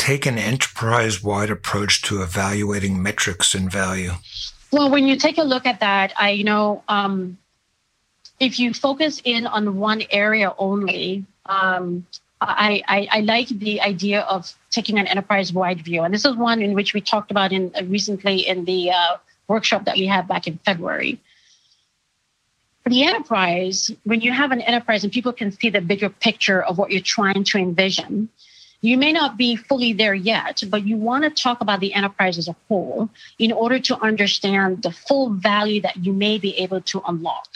Take 0.00 0.24
an 0.24 0.38
enterprise 0.38 1.22
wide 1.22 1.50
approach 1.50 2.00
to 2.04 2.22
evaluating 2.22 3.02
metrics 3.02 3.54
and 3.54 3.70
value. 3.70 4.12
Well, 4.72 4.88
when 4.88 5.06
you 5.06 5.16
take 5.16 5.36
a 5.36 5.42
look 5.42 5.66
at 5.66 5.80
that, 5.80 6.14
I 6.18 6.30
you 6.30 6.42
know 6.42 6.82
um, 6.88 7.36
if 8.40 8.58
you 8.58 8.72
focus 8.72 9.20
in 9.22 9.46
on 9.46 9.76
one 9.76 10.02
area 10.10 10.54
only, 10.56 11.26
um, 11.44 12.06
I, 12.40 12.82
I, 12.88 13.08
I, 13.18 13.20
like 13.20 13.48
the 13.48 13.82
idea 13.82 14.22
of 14.22 14.56
taking 14.70 14.98
an 14.98 15.06
enterprise 15.06 15.52
wide 15.52 15.82
view, 15.84 16.02
and 16.02 16.14
this 16.14 16.24
is 16.24 16.34
one 16.34 16.62
in 16.62 16.72
which 16.72 16.94
we 16.94 17.02
talked 17.02 17.30
about 17.30 17.52
in 17.52 17.70
uh, 17.78 17.84
recently 17.84 18.48
in 18.48 18.64
the 18.64 18.92
uh, 18.92 19.18
workshop 19.48 19.84
that 19.84 19.96
we 19.96 20.06
had 20.06 20.26
back 20.26 20.46
in 20.46 20.58
February. 20.64 21.20
For 22.84 22.88
the 22.88 23.02
enterprise, 23.04 23.90
when 24.04 24.22
you 24.22 24.32
have 24.32 24.50
an 24.50 24.62
enterprise 24.62 25.04
and 25.04 25.12
people 25.12 25.34
can 25.34 25.52
see 25.52 25.68
the 25.68 25.82
bigger 25.82 26.08
picture 26.08 26.62
of 26.62 26.78
what 26.78 26.90
you're 26.90 27.02
trying 27.02 27.44
to 27.44 27.58
envision, 27.58 28.30
you 28.80 28.96
may 28.96 29.12
not 29.12 29.36
be 29.36 29.56
fully 29.56 29.92
there 29.92 30.14
yet, 30.14 30.62
but 30.68 30.86
you 30.86 30.96
want 30.96 31.24
to 31.24 31.30
talk 31.30 31.60
about 31.60 31.80
the 31.80 31.92
enterprise 31.92 32.38
as 32.38 32.48
a 32.48 32.56
whole 32.68 33.10
in 33.38 33.52
order 33.52 33.78
to 33.78 34.00
understand 34.00 34.82
the 34.82 34.90
full 34.90 35.30
value 35.30 35.80
that 35.82 35.96
you 35.98 36.12
may 36.12 36.38
be 36.38 36.56
able 36.58 36.80
to 36.80 37.02
unlock. 37.06 37.48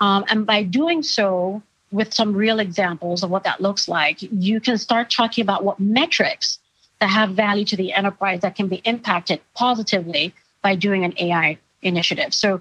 Um, 0.00 0.24
and 0.28 0.46
by 0.46 0.62
doing 0.62 1.02
so, 1.02 1.62
with 1.90 2.12
some 2.12 2.34
real 2.34 2.58
examples 2.58 3.22
of 3.22 3.30
what 3.30 3.44
that 3.44 3.60
looks 3.60 3.88
like, 3.88 4.18
you 4.20 4.60
can 4.60 4.76
start 4.78 5.10
talking 5.10 5.42
about 5.42 5.64
what 5.64 5.80
metrics 5.80 6.58
that 7.00 7.08
have 7.08 7.30
value 7.30 7.64
to 7.64 7.76
the 7.76 7.92
enterprise 7.92 8.40
that 8.40 8.56
can 8.56 8.68
be 8.68 8.76
impacted 8.84 9.40
positively 9.54 10.34
by 10.62 10.74
doing 10.74 11.04
an 11.04 11.14
AI 11.18 11.58
initiative. 11.82 12.34
So 12.34 12.60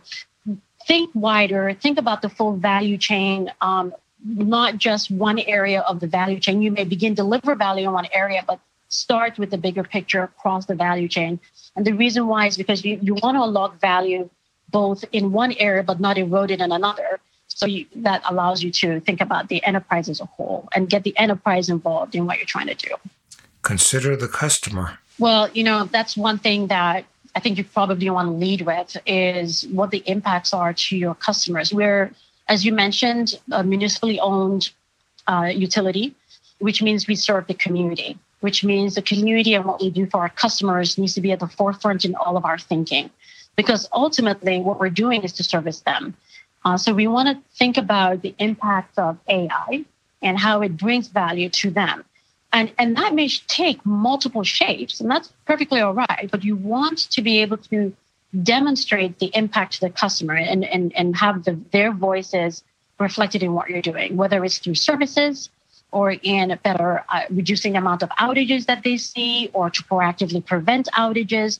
think 0.88 1.10
wider, 1.14 1.74
think 1.74 1.98
about 1.98 2.22
the 2.22 2.30
full 2.30 2.56
value 2.56 2.98
chain, 2.98 3.52
um, 3.60 3.94
not 4.24 4.78
just 4.78 5.12
one 5.12 5.40
area 5.40 5.82
of 5.82 6.00
the 6.00 6.08
value 6.08 6.40
chain. 6.40 6.62
You 6.62 6.72
may 6.72 6.84
begin 6.84 7.14
deliver 7.14 7.56
value 7.56 7.88
in 7.88 7.94
one 7.94 8.08
area, 8.12 8.44
but 8.46 8.60
start 8.90 9.38
with 9.38 9.52
the 9.52 9.58
bigger 9.58 9.84
picture 9.84 10.24
across 10.24 10.66
the 10.66 10.76
value 10.76 11.08
chain. 11.08 11.40
And 11.76 11.86
the 11.86 11.94
reason 11.94 12.28
why 12.28 12.48
is 12.48 12.58
because 12.58 12.84
you, 12.84 13.00
you 13.02 13.16
want 13.16 13.36
to 13.38 13.44
unlock 13.44 13.80
value 13.80 14.30
both 14.70 15.06
in 15.12 15.32
one 15.32 15.54
area, 15.54 15.84
but 15.84 16.00
not 16.00 16.18
eroded 16.18 16.62
in 16.62 16.72
another. 16.72 17.20
So 17.48 17.66
you, 17.66 17.86
that 17.98 18.22
allows 18.30 18.62
you 18.62 18.72
to 18.72 19.00
think 19.02 19.22
about 19.22 19.50
the 19.50 19.64
enterprise 19.64 20.10
as 20.10 20.20
a 20.20 20.26
whole 20.26 20.68
and 20.76 20.90
get 20.90 21.04
the 21.04 21.18
enterprise 21.18 21.70
involved 21.70 22.16
in 22.16 22.26
what 22.26 22.38
you're 22.38 22.46
trying 22.46 22.68
to 22.68 22.76
do. 22.76 22.96
Consider 23.62 24.16
the 24.16 24.28
customer. 24.28 25.00
Well, 25.20 25.50
you 25.54 25.64
know, 25.64 25.86
that's 25.86 26.16
one 26.16 26.38
thing 26.38 26.68
that 26.68 27.06
I 27.36 27.40
think 27.40 27.58
you 27.58 27.64
probably 27.64 28.10
want 28.10 28.28
to 28.28 28.32
lead 28.32 28.62
with 28.62 28.98
is 29.06 29.68
what 29.68 29.92
the 29.92 30.04
impacts 30.06 30.54
are 30.54 30.74
to 30.74 30.98
your 30.98 31.16
customers. 31.16 31.74
We're 31.74 32.12
as 32.48 32.66
you 32.66 32.74
mentioned, 32.74 33.40
a 33.52 33.64
municipally 33.64 34.20
owned 34.20 34.72
uh, 35.28 35.52
utility, 35.54 36.16
which 36.60 36.82
means 36.82 37.08
we 37.08 37.16
serve 37.16 37.48
the 37.48 37.54
community, 37.54 38.18
which 38.40 38.64
means 38.64 38.96
the 38.96 39.02
community 39.02 39.54
and 39.54 39.66
what 39.66 39.82
we 39.82 39.90
do 39.90 40.06
for 40.06 40.22
our 40.22 40.30
customers 40.30 40.98
needs 40.98 41.14
to 41.16 41.22
be 41.22 41.32
at 41.32 41.40
the 41.40 41.48
forefront 41.48 42.06
in 42.06 42.16
all 42.16 42.38
of 42.38 42.46
our 42.46 42.58
thinking. 42.58 43.10
Because 43.56 43.90
ultimately, 43.92 44.60
what 44.60 44.80
we're 44.80 44.90
doing 44.90 45.24
is 45.24 45.34
to 45.34 45.44
service 45.44 45.82
them. 45.82 46.16
Uh, 46.64 46.78
so 46.78 46.94
we 46.94 47.08
want 47.08 47.28
to 47.30 47.58
think 47.58 47.78
about 47.78 48.22
the 48.22 48.36
impact 48.40 48.98
of 49.00 49.18
AI 49.28 49.86
and 50.22 50.38
how 50.38 50.62
it 50.62 50.78
brings 50.78 51.08
value 51.08 51.50
to 51.50 51.72
them. 51.72 52.04
And, 52.54 52.72
and 52.78 52.96
that 52.98 53.14
may 53.14 53.30
take 53.30 53.86
multiple 53.86 54.44
shapes, 54.44 55.02
and 55.02 55.12
that's 55.12 55.32
perfectly 55.46 55.82
all 55.82 55.94
right. 55.94 56.30
But 56.32 56.44
you 56.44 56.56
want 56.56 57.10
to 57.12 57.22
be 57.22 57.42
able 57.42 57.58
to 57.58 57.94
demonstrate 58.44 59.20
the 59.20 59.32
impact 59.34 59.74
to 59.74 59.82
the 59.82 59.90
customer 59.90 60.36
and, 60.36 60.66
and, 60.66 60.94
and 60.96 61.16
have 61.16 61.44
the, 61.44 61.60
their 61.72 61.92
voices 61.92 62.64
reflected 63.00 63.44
in 63.44 63.54
what 63.54 63.70
you're 63.70 63.82
doing, 63.82 64.18
whether 64.18 64.44
it's 64.44 64.58
through 64.58 64.76
services 64.76 65.50
or 65.92 66.12
in 66.12 66.58
better 66.64 67.04
uh, 67.10 67.22
reducing 67.30 67.74
the 67.74 67.78
amount 67.78 68.04
of 68.04 68.10
outages 68.10 68.66
that 68.66 68.84
they 68.84 68.98
see 68.98 69.50
or 69.54 69.70
to 69.70 69.84
proactively 69.84 70.46
prevent 70.46 70.88
outages. 70.94 71.60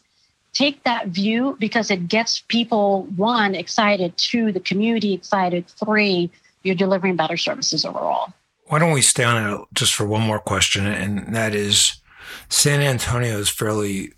Take 0.54 0.84
that 0.84 1.08
view 1.08 1.56
because 1.60 1.92
it 1.92 2.08
gets 2.08 2.42
people, 2.42 3.04
one, 3.16 3.56
excited, 3.56 4.18
two, 4.18 4.52
the 4.52 4.60
community 4.60 5.14
excited, 5.14 5.68
three, 5.68 6.30
you're 6.64 6.76
delivering 6.76 7.16
better 7.16 7.38
services 7.38 7.86
overall. 7.86 8.34
Why 8.66 8.80
don't 8.80 8.92
we 8.92 9.02
stay 9.02 9.24
on 9.24 9.54
it 9.54 9.62
just 9.74 9.94
for 9.94 10.06
one 10.06 10.24
more 10.24 10.40
question? 10.40 10.86
And 10.86 11.34
that 11.34 11.56
is 11.56 12.02
San 12.50 12.82
Antonio 12.82 13.38
is 13.40 13.50
fairly 13.50 14.12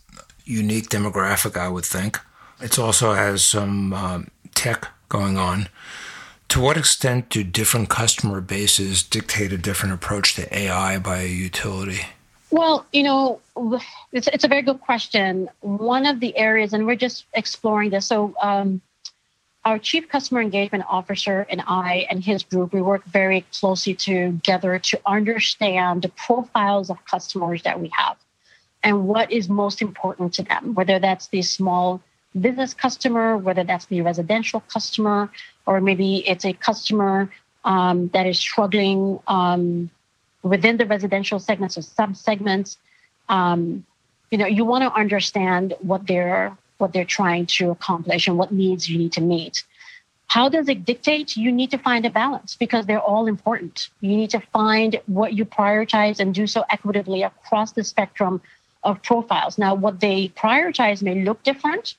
unique 0.45 0.89
demographic, 0.89 1.55
I 1.55 1.69
would 1.69 1.85
think. 1.85 2.19
It 2.61 2.77
also 2.77 3.13
has 3.13 3.45
some 3.45 3.93
um, 3.93 4.31
tech 4.55 4.87
going 5.07 5.37
on. 5.37 5.69
To 6.49 6.59
what 6.59 6.77
extent 6.77 7.29
do 7.29 7.43
different 7.43 7.89
customer 7.89 8.41
bases 8.41 9.03
dictate 9.03 9.53
a 9.53 9.57
different 9.57 9.93
approach 9.93 10.35
to 10.35 10.57
AI 10.57 10.97
by 10.97 11.19
a 11.19 11.27
utility? 11.27 12.01
Well, 12.51 12.85
you 12.91 13.03
know, 13.03 13.39
it's, 14.11 14.27
it's 14.27 14.43
a 14.43 14.47
very 14.47 14.63
good 14.63 14.81
question. 14.81 15.49
One 15.61 16.07
of 16.07 16.19
the 16.19 16.35
areas, 16.35 16.73
and 16.73 16.87
we're 16.87 16.95
just 16.95 17.25
exploring 17.33 17.91
this. 17.91 18.07
So, 18.07 18.33
um, 18.41 18.81
our 19.65 19.77
chief 19.77 20.09
customer 20.09 20.41
engagement 20.41 20.85
officer 20.89 21.45
and 21.49 21.61
I 21.67 22.07
and 22.09 22.23
his 22.23 22.43
group, 22.43 22.73
we 22.73 22.81
work 22.81 23.03
very 23.05 23.45
closely 23.53 23.93
together 23.93 24.79
to 24.79 25.01
understand 25.05 26.01
the 26.01 26.09
profiles 26.09 26.89
of 26.89 27.03
customers 27.05 27.61
that 27.63 27.79
we 27.79 27.91
have 27.95 28.17
and 28.83 29.07
what 29.07 29.31
is 29.31 29.49
most 29.49 29.81
important 29.81 30.33
to 30.35 30.43
them, 30.43 30.73
whether 30.73 30.97
that's 30.97 31.27
the 31.27 31.41
small 31.41 32.01
business 32.39 32.73
customer, 32.73 33.37
whether 33.37 33.63
that's 33.63 33.85
the 33.85 34.01
residential 34.01 34.61
customer, 34.61 35.29
or 35.65 35.81
maybe 35.81 36.27
it's 36.27 36.45
a 36.45 36.53
customer 36.53 37.29
um, 37.65 38.09
that 38.09 38.25
is 38.25 38.39
struggling 38.39 39.19
um, 39.27 39.89
within 40.43 40.77
the 40.77 40.85
residential 40.85 41.39
segments 41.39 41.77
or 41.77 41.81
sub 41.81 42.15
segments. 42.15 42.77
Um, 43.27 43.85
you 44.31 44.37
know, 44.37 44.45
you 44.45 44.63
want 44.65 44.83
to 44.83 44.93
understand 44.93 45.73
what 45.79 46.05
they're 46.07 46.55
what 46.77 46.93
they're 46.93 47.03
trying 47.03 47.45
to 47.45 47.71
accomplish 47.71 48.27
and 48.27 48.37
what 48.37 48.53
needs 48.53 48.89
you 48.89 48.97
need 48.97 49.11
to 49.11 49.21
meet. 49.21 49.63
How 50.27 50.47
does 50.47 50.69
it 50.69 50.85
dictate? 50.85 51.35
You 51.35 51.51
need 51.51 51.71
to 51.71 51.77
find 51.77 52.05
a 52.05 52.09
balance 52.09 52.55
because 52.55 52.85
they're 52.85 53.01
all 53.01 53.25
important. 53.25 53.89
You 53.99 54.15
need 54.15 54.29
to 54.29 54.39
find 54.53 55.01
what 55.07 55.33
you 55.33 55.43
prioritize 55.43 56.19
and 56.19 56.33
do 56.33 56.47
so 56.47 56.63
equitably 56.69 57.23
across 57.23 57.73
the 57.73 57.83
spectrum 57.83 58.41
of 58.83 59.01
profiles. 59.03 59.57
Now, 59.57 59.75
what 59.75 59.99
they 59.99 60.29
prioritize 60.29 61.01
may 61.01 61.23
look 61.23 61.43
different, 61.43 61.95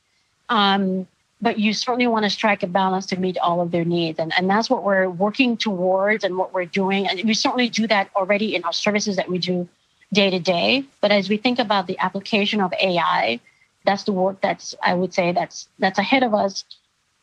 um, 0.50 1.06
but 1.40 1.58
you 1.58 1.72
certainly 1.72 2.06
want 2.06 2.24
to 2.24 2.30
strike 2.30 2.62
a 2.62 2.66
balance 2.66 3.06
to 3.06 3.18
meet 3.18 3.38
all 3.38 3.62
of 3.62 3.70
their 3.70 3.84
needs. 3.84 4.18
And, 4.18 4.32
and 4.36 4.50
that's 4.50 4.68
what 4.68 4.84
we're 4.84 5.08
working 5.08 5.56
towards 5.56 6.22
and 6.22 6.36
what 6.36 6.52
we're 6.52 6.66
doing. 6.66 7.08
And 7.08 7.22
we 7.24 7.32
certainly 7.32 7.70
do 7.70 7.86
that 7.86 8.10
already 8.14 8.54
in 8.54 8.64
our 8.64 8.72
services 8.72 9.16
that 9.16 9.28
we 9.28 9.38
do 9.38 9.66
day 10.12 10.28
to 10.28 10.38
day. 10.38 10.84
But 11.00 11.12
as 11.12 11.30
we 11.30 11.38
think 11.38 11.58
about 11.58 11.86
the 11.86 11.98
application 11.98 12.60
of 12.60 12.74
AI, 12.74 13.40
that's 13.86 14.04
the 14.04 14.12
work 14.12 14.42
that's, 14.42 14.74
I 14.82 14.92
would 14.92 15.14
say, 15.14 15.32
that's 15.32 15.68
that's 15.78 15.98
ahead 15.98 16.22
of 16.22 16.34
us 16.34 16.64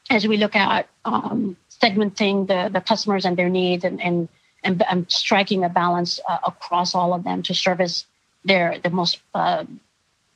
as 0.10 0.28
we 0.28 0.38
look 0.38 0.56
at 0.56 0.88
um, 1.06 1.56
segmenting 1.70 2.48
the, 2.48 2.70
the 2.74 2.82
customers 2.82 3.26
and 3.26 3.38
their 3.38 3.50
needs 3.50 3.84
and, 3.84 4.02
and, 4.02 4.30
and, 4.63 4.84
and 4.90 5.12
striking 5.12 5.63
a 5.63 5.70
balance 5.70 6.20
uh, 6.28 6.40
across 6.48 6.96
all 6.96 7.13
of 7.13 7.24
them 7.24 7.44
to 7.44 7.54
service 7.54 8.06
their 8.46 8.80
the 8.80 8.90
most 8.90 9.20
uh, 9.36 9.66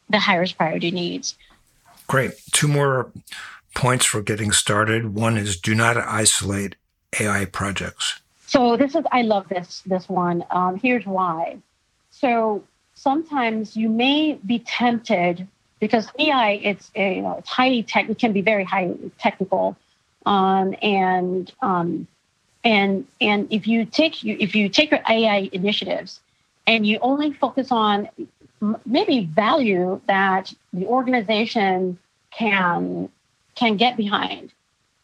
the 0.10 0.20
highest 0.20 0.58
priority 0.58 0.92
needs. 0.92 1.36
Great. 2.12 2.34
Two 2.52 2.68
more 2.68 3.10
points 3.74 4.06
for 4.06 4.22
getting 4.22 4.52
started. 4.52 5.16
One 5.16 5.38
is 5.38 5.58
do 5.58 5.74
not 5.74 5.96
isolate 5.96 6.76
AI 7.18 7.46
projects. 7.46 8.20
So 8.48 8.76
this 8.76 8.96
is 8.96 9.06
I 9.14 9.22
love 9.22 9.48
this 9.48 9.82
this 9.86 10.10
one. 10.10 10.44
Um, 10.52 10.76
here's 10.76 11.06
why. 11.06 11.60
So 12.10 12.66
sometimes 12.96 13.78
you 13.78 13.88
may 13.88 14.34
be 14.46 14.60
tempted 14.60 15.48
because 15.80 16.10
AI 16.20 16.60
it's 16.62 16.92
you 16.98 17.22
know 17.22 17.38
it's 17.38 17.48
highly 17.48 17.82
tech 17.82 18.10
it 18.10 18.20
can 18.20 18.34
be 18.34 18.42
very 18.42 18.66
highly 18.66 19.10
technical, 19.18 19.78
um, 20.26 20.76
and 20.82 21.50
um, 21.62 22.08
and 22.66 23.08
and 23.22 23.48
if 23.54 23.68
you 23.68 23.86
take 23.86 24.22
you 24.22 24.36
if 24.38 24.54
you 24.54 24.68
take 24.68 24.92
your 24.92 25.00
AI 25.10 25.50
initiatives 25.54 26.20
and 26.68 26.86
you 26.86 27.00
only 27.02 27.32
focus 27.32 27.72
on 27.72 28.10
maybe 28.86 29.26
value 29.26 30.02
that 30.08 30.54
the 30.74 30.86
organization 30.86 31.98
can 32.32 33.10
can 33.56 33.78
get 33.78 33.98
behind. 33.98 34.54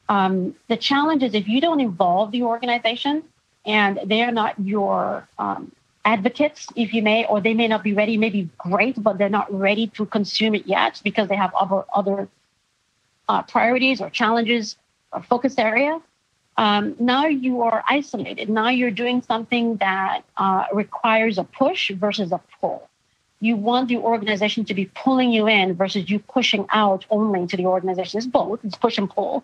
Um, 0.09 0.55
the 0.69 0.77
challenge 0.77 1.23
is 1.23 1.33
if 1.33 1.47
you 1.47 1.59
don't 1.59 1.81
involve 1.81 2.31
the 2.31 2.43
organization 2.43 3.23
and 3.65 3.99
they're 4.05 4.31
not 4.31 4.57
your 4.57 5.27
um, 5.37 5.71
advocates, 6.05 6.67
if 6.75 6.93
you 6.93 7.03
may, 7.03 7.25
or 7.25 7.41
they 7.41 7.53
may 7.53 7.67
not 7.67 7.83
be 7.83 7.93
ready, 7.93 8.15
maybe 8.17 8.49
great, 8.57 9.01
but 9.03 9.17
they're 9.17 9.37
not 9.41 9.53
ready 9.53 9.87
to 9.87 10.05
consume 10.05 10.55
it 10.55 10.65
yet 10.65 11.01
because 11.03 11.27
they 11.27 11.35
have 11.35 11.53
other 11.53 11.83
other 11.93 12.29
uh, 13.27 13.41
priorities 13.41 13.99
or 13.99 14.09
challenges 14.09 14.77
or 15.11 15.21
focus 15.23 15.57
area. 15.57 15.99
Um, 16.55 16.95
now 16.99 17.27
you 17.27 17.61
are 17.61 17.83
isolated. 17.87 18.49
Now 18.49 18.69
you're 18.69 18.89
doing 18.89 19.21
something 19.21 19.77
that 19.77 20.23
uh, 20.37 20.65
requires 20.73 21.37
a 21.37 21.43
push 21.43 21.91
versus 21.91 22.31
a 22.31 22.41
pull. 22.59 22.86
You 23.39 23.55
want 23.55 23.87
the 23.87 23.97
organization 23.97 24.65
to 24.65 24.73
be 24.73 24.85
pulling 24.85 25.31
you 25.31 25.47
in 25.47 25.75
versus 25.75 26.09
you 26.09 26.19
pushing 26.19 26.65
out 26.69 27.05
only 27.09 27.45
to 27.47 27.57
the 27.57 27.65
organization. 27.65 28.17
It's 28.17 28.27
both, 28.27 28.63
it's 28.63 28.77
push 28.77 28.97
and 28.97 29.09
pull. 29.09 29.43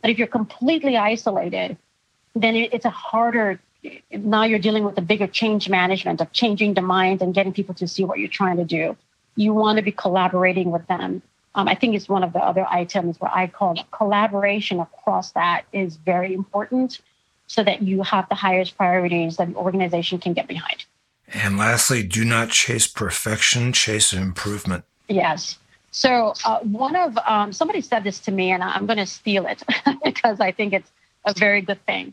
But 0.00 0.10
if 0.10 0.18
you're 0.18 0.26
completely 0.26 0.96
isolated, 0.96 1.76
then 2.34 2.54
it's 2.54 2.84
a 2.84 2.90
harder, 2.90 3.60
now 4.10 4.44
you're 4.44 4.58
dealing 4.58 4.84
with 4.84 4.96
a 4.98 5.02
bigger 5.02 5.26
change 5.26 5.68
management 5.68 6.20
of 6.20 6.32
changing 6.32 6.74
the 6.74 6.82
mind 6.82 7.22
and 7.22 7.34
getting 7.34 7.52
people 7.52 7.74
to 7.74 7.88
see 7.88 8.04
what 8.04 8.18
you're 8.18 8.28
trying 8.28 8.56
to 8.56 8.64
do. 8.64 8.96
You 9.36 9.52
want 9.52 9.76
to 9.76 9.82
be 9.82 9.92
collaborating 9.92 10.70
with 10.70 10.86
them 10.86 11.22
um, 11.56 11.68
I 11.68 11.74
think 11.74 11.96
it's 11.96 12.08
one 12.08 12.22
of 12.22 12.34
the 12.34 12.38
other 12.38 12.66
items 12.68 13.18
where 13.18 13.34
I 13.34 13.46
call 13.46 13.82
collaboration 13.90 14.78
across 14.78 15.32
that 15.32 15.64
is 15.72 15.96
very 15.96 16.34
important 16.34 17.00
so 17.46 17.64
that 17.64 17.80
you 17.80 18.02
have 18.02 18.28
the 18.28 18.34
highest 18.34 18.76
priorities 18.76 19.38
that 19.38 19.48
the 19.48 19.56
organization 19.56 20.18
can 20.18 20.34
get 20.34 20.46
behind. 20.46 20.84
And 21.32 21.58
lastly, 21.58 22.02
do 22.02 22.24
not 22.24 22.50
chase 22.50 22.86
perfection, 22.86 23.72
chase 23.72 24.12
improvement. 24.12 24.84
Yes. 25.08 25.58
So 25.90 26.34
uh, 26.44 26.60
one 26.60 26.94
of 26.94 27.18
um, 27.26 27.52
somebody 27.52 27.80
said 27.80 28.04
this 28.04 28.20
to 28.20 28.30
me, 28.30 28.50
and 28.50 28.62
I'm 28.62 28.86
going 28.86 28.98
to 28.98 29.06
steal 29.06 29.46
it 29.46 29.62
because 30.04 30.40
I 30.40 30.52
think 30.52 30.72
it's 30.72 30.90
a 31.24 31.32
very 31.32 31.60
good 31.62 31.84
thing. 31.86 32.12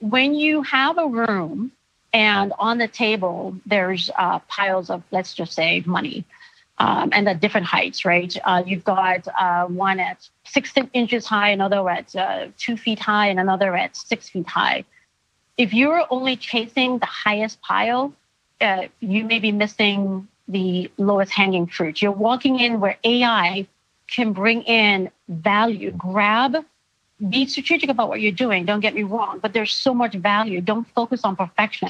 When 0.00 0.34
you 0.34 0.62
have 0.62 0.98
a 0.98 1.06
room 1.06 1.72
and 2.12 2.52
on 2.58 2.78
the 2.78 2.88
table 2.88 3.56
there's 3.66 4.10
uh, 4.16 4.38
piles 4.40 4.90
of, 4.90 5.02
let's 5.10 5.34
just 5.34 5.52
say, 5.54 5.82
money, 5.86 6.24
um, 6.78 7.10
and 7.12 7.28
at 7.28 7.40
different 7.40 7.66
heights, 7.66 8.04
right? 8.04 8.36
Uh, 8.44 8.62
you've 8.66 8.84
got 8.84 9.26
uh, 9.40 9.64
one 9.66 9.98
at 9.98 10.28
six 10.44 10.72
inches 10.92 11.26
high, 11.26 11.50
another 11.50 11.88
at 11.88 12.14
uh, 12.14 12.48
two 12.58 12.76
feet 12.76 12.98
high, 12.98 13.28
and 13.28 13.40
another 13.40 13.74
at 13.74 13.96
six 13.96 14.28
feet 14.28 14.46
high. 14.46 14.84
If 15.56 15.72
you're 15.72 16.04
only 16.10 16.36
chasing 16.36 16.98
the 16.98 17.06
highest 17.06 17.60
pile, 17.62 18.12
uh, 18.60 18.84
you 19.00 19.24
may 19.24 19.38
be 19.38 19.52
missing 19.52 20.28
the 20.48 20.90
lowest 20.96 21.32
hanging 21.32 21.66
fruit. 21.66 22.00
You're 22.00 22.12
walking 22.12 22.58
in 22.58 22.80
where 22.80 22.96
AI 23.04 23.66
can 24.08 24.32
bring 24.32 24.62
in 24.62 25.10
value, 25.28 25.90
grab, 25.90 26.64
be 27.28 27.46
strategic 27.46 27.90
about 27.90 28.08
what 28.08 28.20
you're 28.20 28.32
doing. 28.32 28.64
Don't 28.64 28.80
get 28.80 28.94
me 28.94 29.02
wrong, 29.02 29.38
but 29.40 29.52
there's 29.52 29.72
so 29.72 29.94
much 29.94 30.14
value. 30.14 30.60
Don't 30.60 30.86
focus 30.94 31.22
on 31.24 31.34
perfection. 31.36 31.88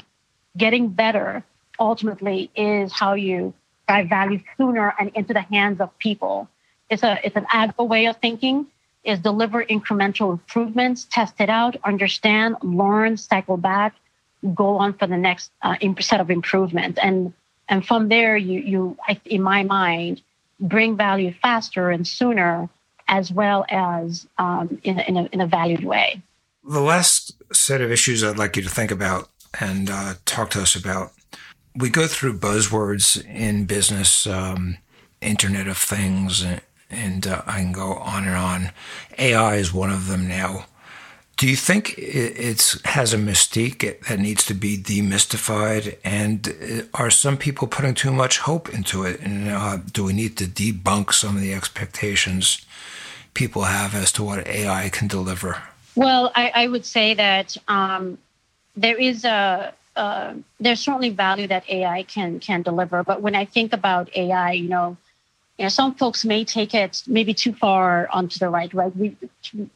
Getting 0.55 0.89
better 0.89 1.43
ultimately 1.79 2.49
is 2.55 2.91
how 2.91 3.13
you 3.13 3.53
drive 3.87 4.09
value 4.09 4.41
sooner 4.57 4.93
and 4.99 5.11
into 5.15 5.33
the 5.33 5.41
hands 5.41 5.79
of 5.79 5.95
people. 5.99 6.49
It's 6.89 7.03
a 7.03 7.19
it's 7.25 7.35
an 7.35 7.45
agile 7.51 7.87
way 7.87 8.05
of 8.07 8.17
thinking. 8.17 8.67
Is 9.03 9.19
deliver 9.19 9.63
incremental 9.63 10.31
improvements, 10.31 11.07
test 11.09 11.35
it 11.39 11.49
out, 11.49 11.77
understand, 11.85 12.57
learn, 12.61 13.15
cycle 13.15 13.55
back, 13.55 13.95
go 14.53 14.77
on 14.77 14.93
for 14.93 15.07
the 15.07 15.17
next 15.17 15.51
uh, 15.61 15.75
set 15.99 16.21
of 16.21 16.29
improvement, 16.29 16.99
and 17.01 17.33
and 17.69 17.85
from 17.85 18.09
there 18.09 18.37
you 18.37 18.59
you 18.59 18.97
in 19.25 19.41
my 19.41 19.63
mind 19.63 20.21
bring 20.59 20.97
value 20.97 21.33
faster 21.41 21.91
and 21.91 22.07
sooner, 22.07 22.69
as 23.07 23.31
well 23.31 23.65
as 23.69 24.27
um, 24.37 24.79
in, 24.83 24.99
in, 25.01 25.17
a, 25.17 25.25
in 25.25 25.41
a 25.41 25.45
valued 25.45 25.83
way. 25.83 26.19
The 26.67 26.81
last 26.81 27.31
set 27.53 27.79
of 27.81 27.91
issues 27.91 28.23
I'd 28.23 28.37
like 28.37 28.55
you 28.55 28.63
to 28.63 28.69
think 28.69 28.89
about 28.89 29.29
and 29.59 29.89
uh, 29.89 30.15
talk 30.25 30.49
to 30.51 30.61
us 30.61 30.75
about 30.75 31.11
we 31.75 31.89
go 31.89 32.07
through 32.07 32.39
buzzwords 32.39 33.23
in 33.25 33.65
business, 33.65 34.25
um, 34.25 34.77
Internet 35.21 35.67
of 35.67 35.77
Things, 35.77 36.41
and, 36.41 36.61
and 36.89 37.27
uh, 37.27 37.43
I 37.45 37.59
can 37.59 37.71
go 37.71 37.93
on 37.93 38.25
and 38.25 38.35
on. 38.35 38.71
AI 39.19 39.55
is 39.55 39.73
one 39.73 39.91
of 39.91 40.07
them 40.07 40.27
now. 40.27 40.65
Do 41.37 41.47
you 41.47 41.55
think 41.55 41.93
it 41.99 42.75
has 42.85 43.13
a 43.13 43.17
mystique 43.17 44.07
that 44.07 44.19
needs 44.19 44.43
to 44.47 44.55
be 44.55 44.75
demystified? 44.75 45.97
And 46.03 46.47
uh, 46.47 46.81
are 46.95 47.11
some 47.11 47.37
people 47.37 47.67
putting 47.67 47.93
too 47.93 48.11
much 48.11 48.39
hope 48.39 48.73
into 48.73 49.03
it? 49.03 49.19
And 49.21 49.49
uh, 49.49 49.77
do 49.77 50.03
we 50.03 50.13
need 50.13 50.35
to 50.37 50.45
debunk 50.45 51.13
some 51.13 51.35
of 51.35 51.41
the 51.41 51.53
expectations 51.53 52.65
people 53.35 53.63
have 53.63 53.93
as 53.93 54.11
to 54.13 54.23
what 54.23 54.47
AI 54.47 54.89
can 54.89 55.07
deliver? 55.07 55.61
Well, 55.95 56.31
I, 56.33 56.51
I 56.55 56.67
would 56.67 56.85
say 56.85 57.13
that 57.13 57.55
um, 57.67 58.17
there 58.75 58.97
is 58.97 59.23
a 59.23 59.73
uh, 59.95 60.33
there's 60.59 60.79
certainly 60.79 61.09
value 61.09 61.47
that 61.47 61.69
AI 61.69 62.03
can 62.03 62.39
can 62.39 62.63
deliver. 62.63 63.03
But 63.03 63.21
when 63.21 63.35
I 63.35 63.45
think 63.45 63.73
about 63.73 64.09
AI, 64.15 64.51
you 64.53 64.69
know, 64.69 64.97
you 65.57 65.65
know, 65.65 65.69
some 65.69 65.95
folks 65.95 66.23
may 66.23 66.45
take 66.45 66.75
it 66.75 67.03
maybe 67.07 67.33
too 67.33 67.53
far 67.53 68.07
onto 68.11 68.37
the 68.37 68.49
right. 68.49 68.71
Right, 68.73 68.95
we 68.95 69.15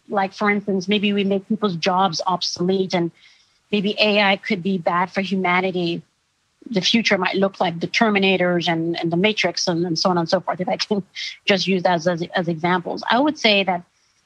like 0.10 0.34
for 0.34 0.50
instance, 0.50 0.88
maybe 0.88 1.12
we 1.12 1.24
make 1.24 1.48
people's 1.48 1.76
jobs 1.76 2.22
obsolete, 2.28 2.94
and 2.94 3.12
maybe 3.72 3.96
AI 4.00 4.38
could 4.38 4.62
be 4.62 4.78
bad 4.78 5.12
for 5.12 5.22
humanity. 5.22 6.04
The 6.70 6.82
future 6.82 7.17
might 7.17 7.36
look 7.36 7.60
like 7.60 7.80
the 7.80 7.88
Terminators 7.88 8.72
and, 8.72 8.98
and 9.00 9.12
the 9.12 9.17
Matrix 9.17 9.67
and, 9.67 9.84
and 9.86 9.98
so 9.98 10.12
on 10.12 10.20
and 10.20 10.30
so 10.30 10.39
forth. 10.39 10.62
If 10.62 10.70
I 10.70 10.78
can 10.78 11.02
just 11.46 11.67
use 11.67 11.82
that 11.84 11.94
as, 11.94 12.08
as, 12.08 12.22
as 12.36 12.48
examples, 12.48 13.04
I 13.10 13.20
would 13.20 13.39
say 13.39 13.63
that 13.63 13.84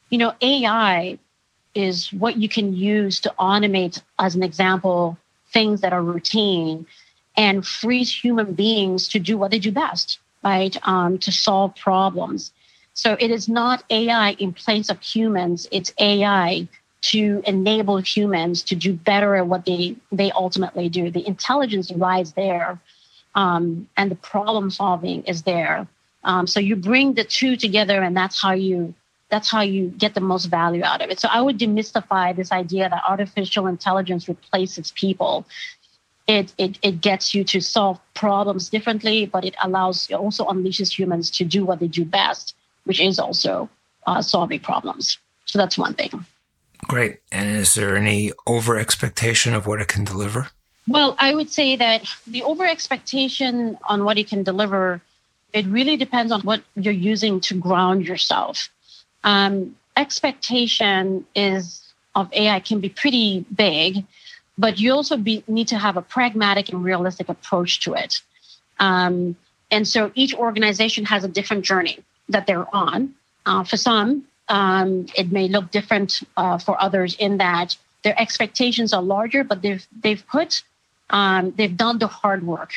you 0.10 0.18
know 0.18 0.34
AI 0.42 1.18
is 1.74 2.12
what 2.12 2.38
you 2.38 2.50
can 2.50 2.74
use 2.74 3.22
to 3.22 3.34
automate, 3.40 4.02
as 4.20 4.36
an 4.36 4.44
example, 4.44 5.18
things 5.52 5.82
that 5.82 5.94
are 5.94 6.02
routine 6.02 6.86
and 7.38 7.66
frees 7.66 8.14
human 8.14 8.54
beings 8.54 9.10
to 9.10 9.20
do 9.20 9.38
what 9.38 9.52
they 9.52 9.60
do 9.60 9.72
best, 9.72 10.20
right? 10.46 10.78
Um, 10.88 11.18
to 11.20 11.32
solve 11.32 11.76
problems. 11.76 12.54
So 12.94 13.18
it 13.20 13.32
is 13.32 13.50
not 13.50 13.84
AI 13.90 14.32
in 14.34 14.54
place 14.54 14.90
of 14.90 15.02
humans, 15.02 15.68
it's 15.72 15.94
AI 16.00 16.68
to 17.02 17.44
enable 17.46 17.98
humans 17.98 18.64
to 18.64 18.76
do 18.76 18.94
better 18.94 19.36
at 19.36 19.48
what 19.48 19.66
they, 19.66 19.96
they 20.12 20.32
ultimately 20.32 20.90
do. 20.90 21.12
The 21.12 21.28
intelligence 21.28 21.92
lies 21.92 22.34
there 22.34 22.80
um, 23.36 23.88
and 23.98 24.10
the 24.10 24.16
problem 24.16 24.72
solving 24.72 25.24
is 25.24 25.44
there. 25.44 25.88
Um, 26.24 26.48
so 26.48 26.60
you 26.60 26.76
bring 26.76 27.14
the 27.14 27.24
two 27.24 27.58
together 27.58 28.02
and 28.02 28.16
that's 28.16 28.42
how 28.42 28.54
you 28.54 28.96
that's 29.30 29.50
how 29.50 29.62
you 29.62 29.90
get 29.98 30.14
the 30.14 30.22
most 30.22 30.46
value 30.46 30.84
out 30.84 31.02
of 31.02 31.10
it. 31.10 31.20
So 31.20 31.28
I 31.32 31.42
would 31.42 31.58
demystify 31.58 32.36
this 32.36 32.52
idea 32.52 32.88
that 32.90 33.04
artificial 33.10 33.68
intelligence 33.68 34.28
replaces 34.28 34.92
people. 34.92 35.46
It, 36.28 36.54
it, 36.58 36.80
it 36.82 37.02
gets 37.02 37.36
you 37.36 37.44
to 37.46 37.62
solve 37.62 38.00
problems 38.16 38.70
differently, 38.70 39.28
but 39.28 39.46
it 39.46 39.56
allows 39.64 40.10
it 40.10 40.16
also 40.16 40.46
unleashes 40.46 40.92
humans 40.92 41.30
to 41.32 41.46
do 41.46 41.66
what 41.66 41.80
they 41.80 41.88
do 41.88 42.04
best, 42.04 42.56
which 42.86 43.00
is 43.00 43.20
also 43.20 43.70
uh, 44.08 44.22
solving 44.22 44.60
problems. 44.60 45.20
So 45.46 45.60
that's 45.60 45.78
one 45.78 45.94
thing. 45.94 46.26
Great. 46.88 47.20
And 47.32 47.56
is 47.56 47.76
there 47.76 47.96
any 47.96 48.32
over 48.48 48.78
expectation 48.78 49.54
of 49.54 49.68
what 49.68 49.82
it 49.82 49.88
can 49.88 50.04
deliver? 50.04 50.48
Well, 50.88 51.16
I 51.20 51.34
would 51.34 51.52
say 51.52 51.76
that 51.76 52.08
the 52.26 52.44
over 52.44 52.66
expectation 52.66 53.78
on 53.88 54.04
what 54.04 54.18
it 54.18 54.28
can 54.28 54.44
deliver, 54.44 55.02
it 55.54 55.66
really 55.68 55.98
depends 55.98 56.32
on 56.32 56.42
what 56.42 56.64
you're 56.76 56.94
using 56.94 57.40
to 57.42 57.56
ground 57.60 58.08
yourself 58.08 58.70
um, 59.26 59.76
expectation 59.98 61.26
is 61.36 61.82
of 62.14 62.32
AI 62.32 62.62
can 62.62 62.80
be 62.80 62.88
pretty 62.88 63.46
big, 63.54 64.06
but 64.58 64.80
you 64.80 64.94
also 64.94 65.18
be, 65.18 65.44
need 65.48 65.68
to 65.70 65.78
have 65.78 65.98
a 65.98 66.02
pragmatic 66.02 66.70
and 66.70 66.84
realistic 66.84 67.30
approach 67.30 67.82
to 67.82 67.94
it. 67.94 68.22
Um, 68.80 69.36
and 69.72 69.88
so 69.88 70.12
each 70.16 70.34
organization 70.34 71.06
has 71.06 71.24
a 71.24 71.28
different 71.28 71.66
journey 71.66 72.00
that 72.30 72.48
they're 72.48 72.74
on. 72.74 73.14
Uh, 73.46 73.64
for 73.64 73.78
some, 73.78 74.26
um, 74.48 75.08
it 75.16 75.32
may 75.32 75.48
look 75.48 75.72
different 75.72 76.22
uh, 76.38 76.58
for 76.58 76.82
others 76.82 77.16
in 77.16 77.38
that 77.38 77.76
their 78.04 78.20
expectations 78.20 78.94
are 78.94 79.02
larger, 79.02 79.44
but 79.44 79.62
they've 79.62 79.86
they've 80.02 80.26
put 80.28 80.64
um, 81.10 81.52
they've 81.58 81.76
done 81.76 81.98
the 82.00 82.08
hard 82.08 82.46
work 82.46 82.72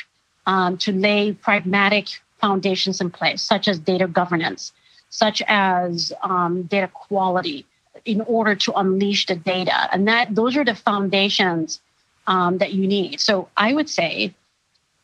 um, 0.46 0.78
to 0.78 0.92
lay 0.92 1.32
pragmatic 1.32 2.06
foundations 2.40 3.00
in 3.00 3.10
place, 3.10 3.42
such 3.42 3.68
as 3.68 3.78
data 3.78 4.06
governance, 4.06 4.72
such 5.10 5.42
as 5.46 6.12
um, 6.22 6.62
data 6.62 6.88
quality 6.88 7.66
in 8.04 8.20
order 8.22 8.54
to 8.54 8.72
unleash 8.72 9.26
the 9.26 9.34
data. 9.34 9.92
And 9.92 10.08
that 10.08 10.34
those 10.34 10.56
are 10.56 10.64
the 10.64 10.74
foundations 10.74 11.80
um, 12.26 12.58
that 12.58 12.72
you 12.72 12.86
need. 12.86 13.20
So 13.20 13.48
I 13.56 13.72
would 13.72 13.88
say 13.88 14.34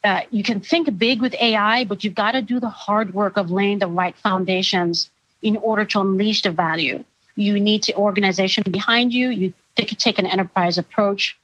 uh, 0.03 0.21
you 0.31 0.43
can 0.43 0.61
think 0.61 0.97
big 0.99 1.21
with 1.21 1.35
AI, 1.35 1.85
but 1.85 2.05
you've 2.05 2.15
got 2.15 2.33
to 2.33 2.43
do 2.43 2.61
the 2.61 2.69
hard 2.69 3.15
work 3.15 3.37
of 3.37 3.51
laying 3.51 3.79
the 3.79 3.87
right 3.87 4.17
foundations 4.17 5.11
in 5.43 5.57
order 5.57 5.85
to 5.85 6.01
unleash 6.01 6.43
the 6.43 6.51
value. 6.51 7.05
You 7.37 7.59
need 7.59 7.85
the 7.85 7.95
organization 7.97 8.63
behind 8.71 9.13
you. 9.13 9.31
You 9.31 9.55
take 9.77 10.19
an 10.19 10.27
enterprise 10.27 10.79
approach 10.79 11.37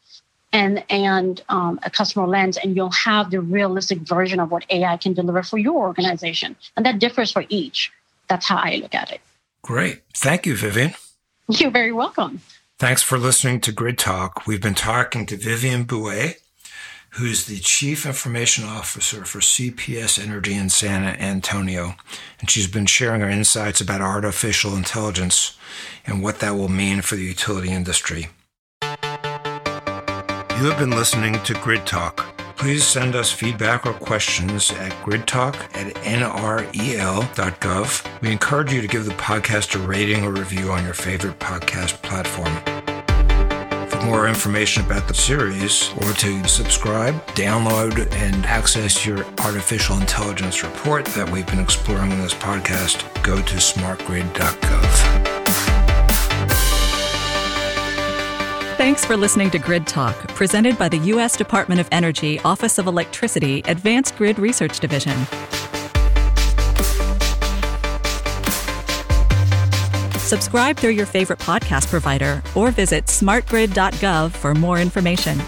and 0.53 0.85
and 0.91 1.43
um, 1.49 1.79
a 1.83 1.91
customer 1.91 2.27
lens, 2.27 2.57
and 2.57 2.75
you'll 2.75 2.91
have 2.91 3.31
the 3.31 3.41
realistic 3.41 3.99
version 3.99 4.41
of 4.41 4.51
what 4.51 4.65
AI 4.71 4.97
can 4.97 5.15
deliver 5.15 5.43
for 5.43 5.59
your 5.59 5.87
organization, 5.87 6.57
and 6.77 6.85
that 6.87 6.99
differs 6.99 7.31
for 7.31 7.45
each. 7.49 7.93
That's 8.29 8.47
how 8.47 8.57
I 8.57 8.77
look 8.77 8.95
at 8.95 9.13
it. 9.13 9.21
Great, 9.63 10.03
thank 10.15 10.47
you, 10.47 10.57
Vivian. 10.57 10.95
You're 11.59 11.71
very 11.71 11.93
welcome. 11.93 12.41
Thanks 12.79 13.03
for 13.03 13.19
listening 13.19 13.61
to 13.63 13.73
Grid 13.73 13.99
Talk. 13.99 14.47
We've 14.47 14.63
been 14.63 14.75
talking 14.75 15.27
to 15.27 15.37
Vivian 15.37 15.85
Bouet, 15.85 16.41
who's 17.11 17.47
the 17.47 17.59
Chief 17.59 18.07
Information 18.07 18.65
Officer 18.65 19.25
for 19.25 19.41
CPS 19.41 20.23
Energy 20.23 20.55
in 20.55 20.69
San 20.71 21.03
Antonio. 21.03 21.97
And 22.39 22.49
she's 22.49 22.69
been 22.69 22.87
sharing 22.87 23.21
her 23.21 23.29
insights 23.29 23.81
about 23.81 24.01
artificial 24.01 24.77
intelligence 24.77 25.59
and 26.07 26.23
what 26.23 26.39
that 26.39 26.55
will 26.55 26.69
mean 26.69 27.03
for 27.03 27.17
the 27.17 27.25
utility 27.25 27.71
industry. 27.71 28.29
You 28.83 30.67
have 30.67 30.79
been 30.79 30.91
listening 30.91 31.43
to 31.43 31.55
Grid 31.55 31.85
Talk. 31.87 32.40
Please 32.61 32.87
send 32.87 33.17
us 33.17 33.33
feedback 33.33 33.87
or 33.87 33.95
questions 33.95 34.71
at 34.73 34.93
gridtalk 35.03 35.55
at 35.75 35.95
nrel.gov. 36.05 36.61
We 38.21 38.31
encourage 38.31 38.71
you 38.71 38.83
to 38.83 38.87
give 38.87 39.07
the 39.07 39.15
podcast 39.15 39.75
a 39.75 39.79
rating 39.79 40.27
or 40.27 40.33
review 40.33 40.71
on 40.71 40.85
your 40.85 40.93
favorite 40.93 41.39
podcast 41.39 42.03
platform. 42.03 42.55
For 43.89 44.05
more 44.05 44.29
information 44.29 44.85
about 44.85 45.09
the 45.09 45.15
series 45.15 45.91
or 46.03 46.13
to 46.13 46.47
subscribe, 46.47 47.15
download, 47.29 48.13
and 48.13 48.45
access 48.45 49.07
your 49.07 49.25
artificial 49.39 49.97
intelligence 49.97 50.63
report 50.63 51.07
that 51.07 51.31
we've 51.31 51.47
been 51.47 51.61
exploring 51.61 52.13
in 52.13 52.21
this 52.21 52.35
podcast, 52.35 53.03
go 53.23 53.37
to 53.37 53.55
smartgrid.gov. 53.55 55.10
Thanks 58.81 59.05
for 59.05 59.15
listening 59.15 59.51
to 59.51 59.59
Grid 59.59 59.87
Talk, 59.87 60.17
presented 60.29 60.79
by 60.79 60.89
the 60.89 60.97
U.S. 61.13 61.37
Department 61.37 61.83
of 61.83 61.89
Energy 61.93 62.41
Office 62.47 62.79
of 62.79 62.87
Electricity 62.87 63.61
Advanced 63.67 64.17
Grid 64.17 64.39
Research 64.39 64.81
Division. 64.81 65.15
Subscribe 70.19 70.79
through 70.79 70.93
your 70.93 71.05
favorite 71.05 71.41
podcast 71.41 71.89
provider 71.89 72.43
or 72.57 72.71
visit 72.71 73.05
smartgrid.gov 73.05 74.31
for 74.31 74.55
more 74.55 74.81
information. 74.81 75.39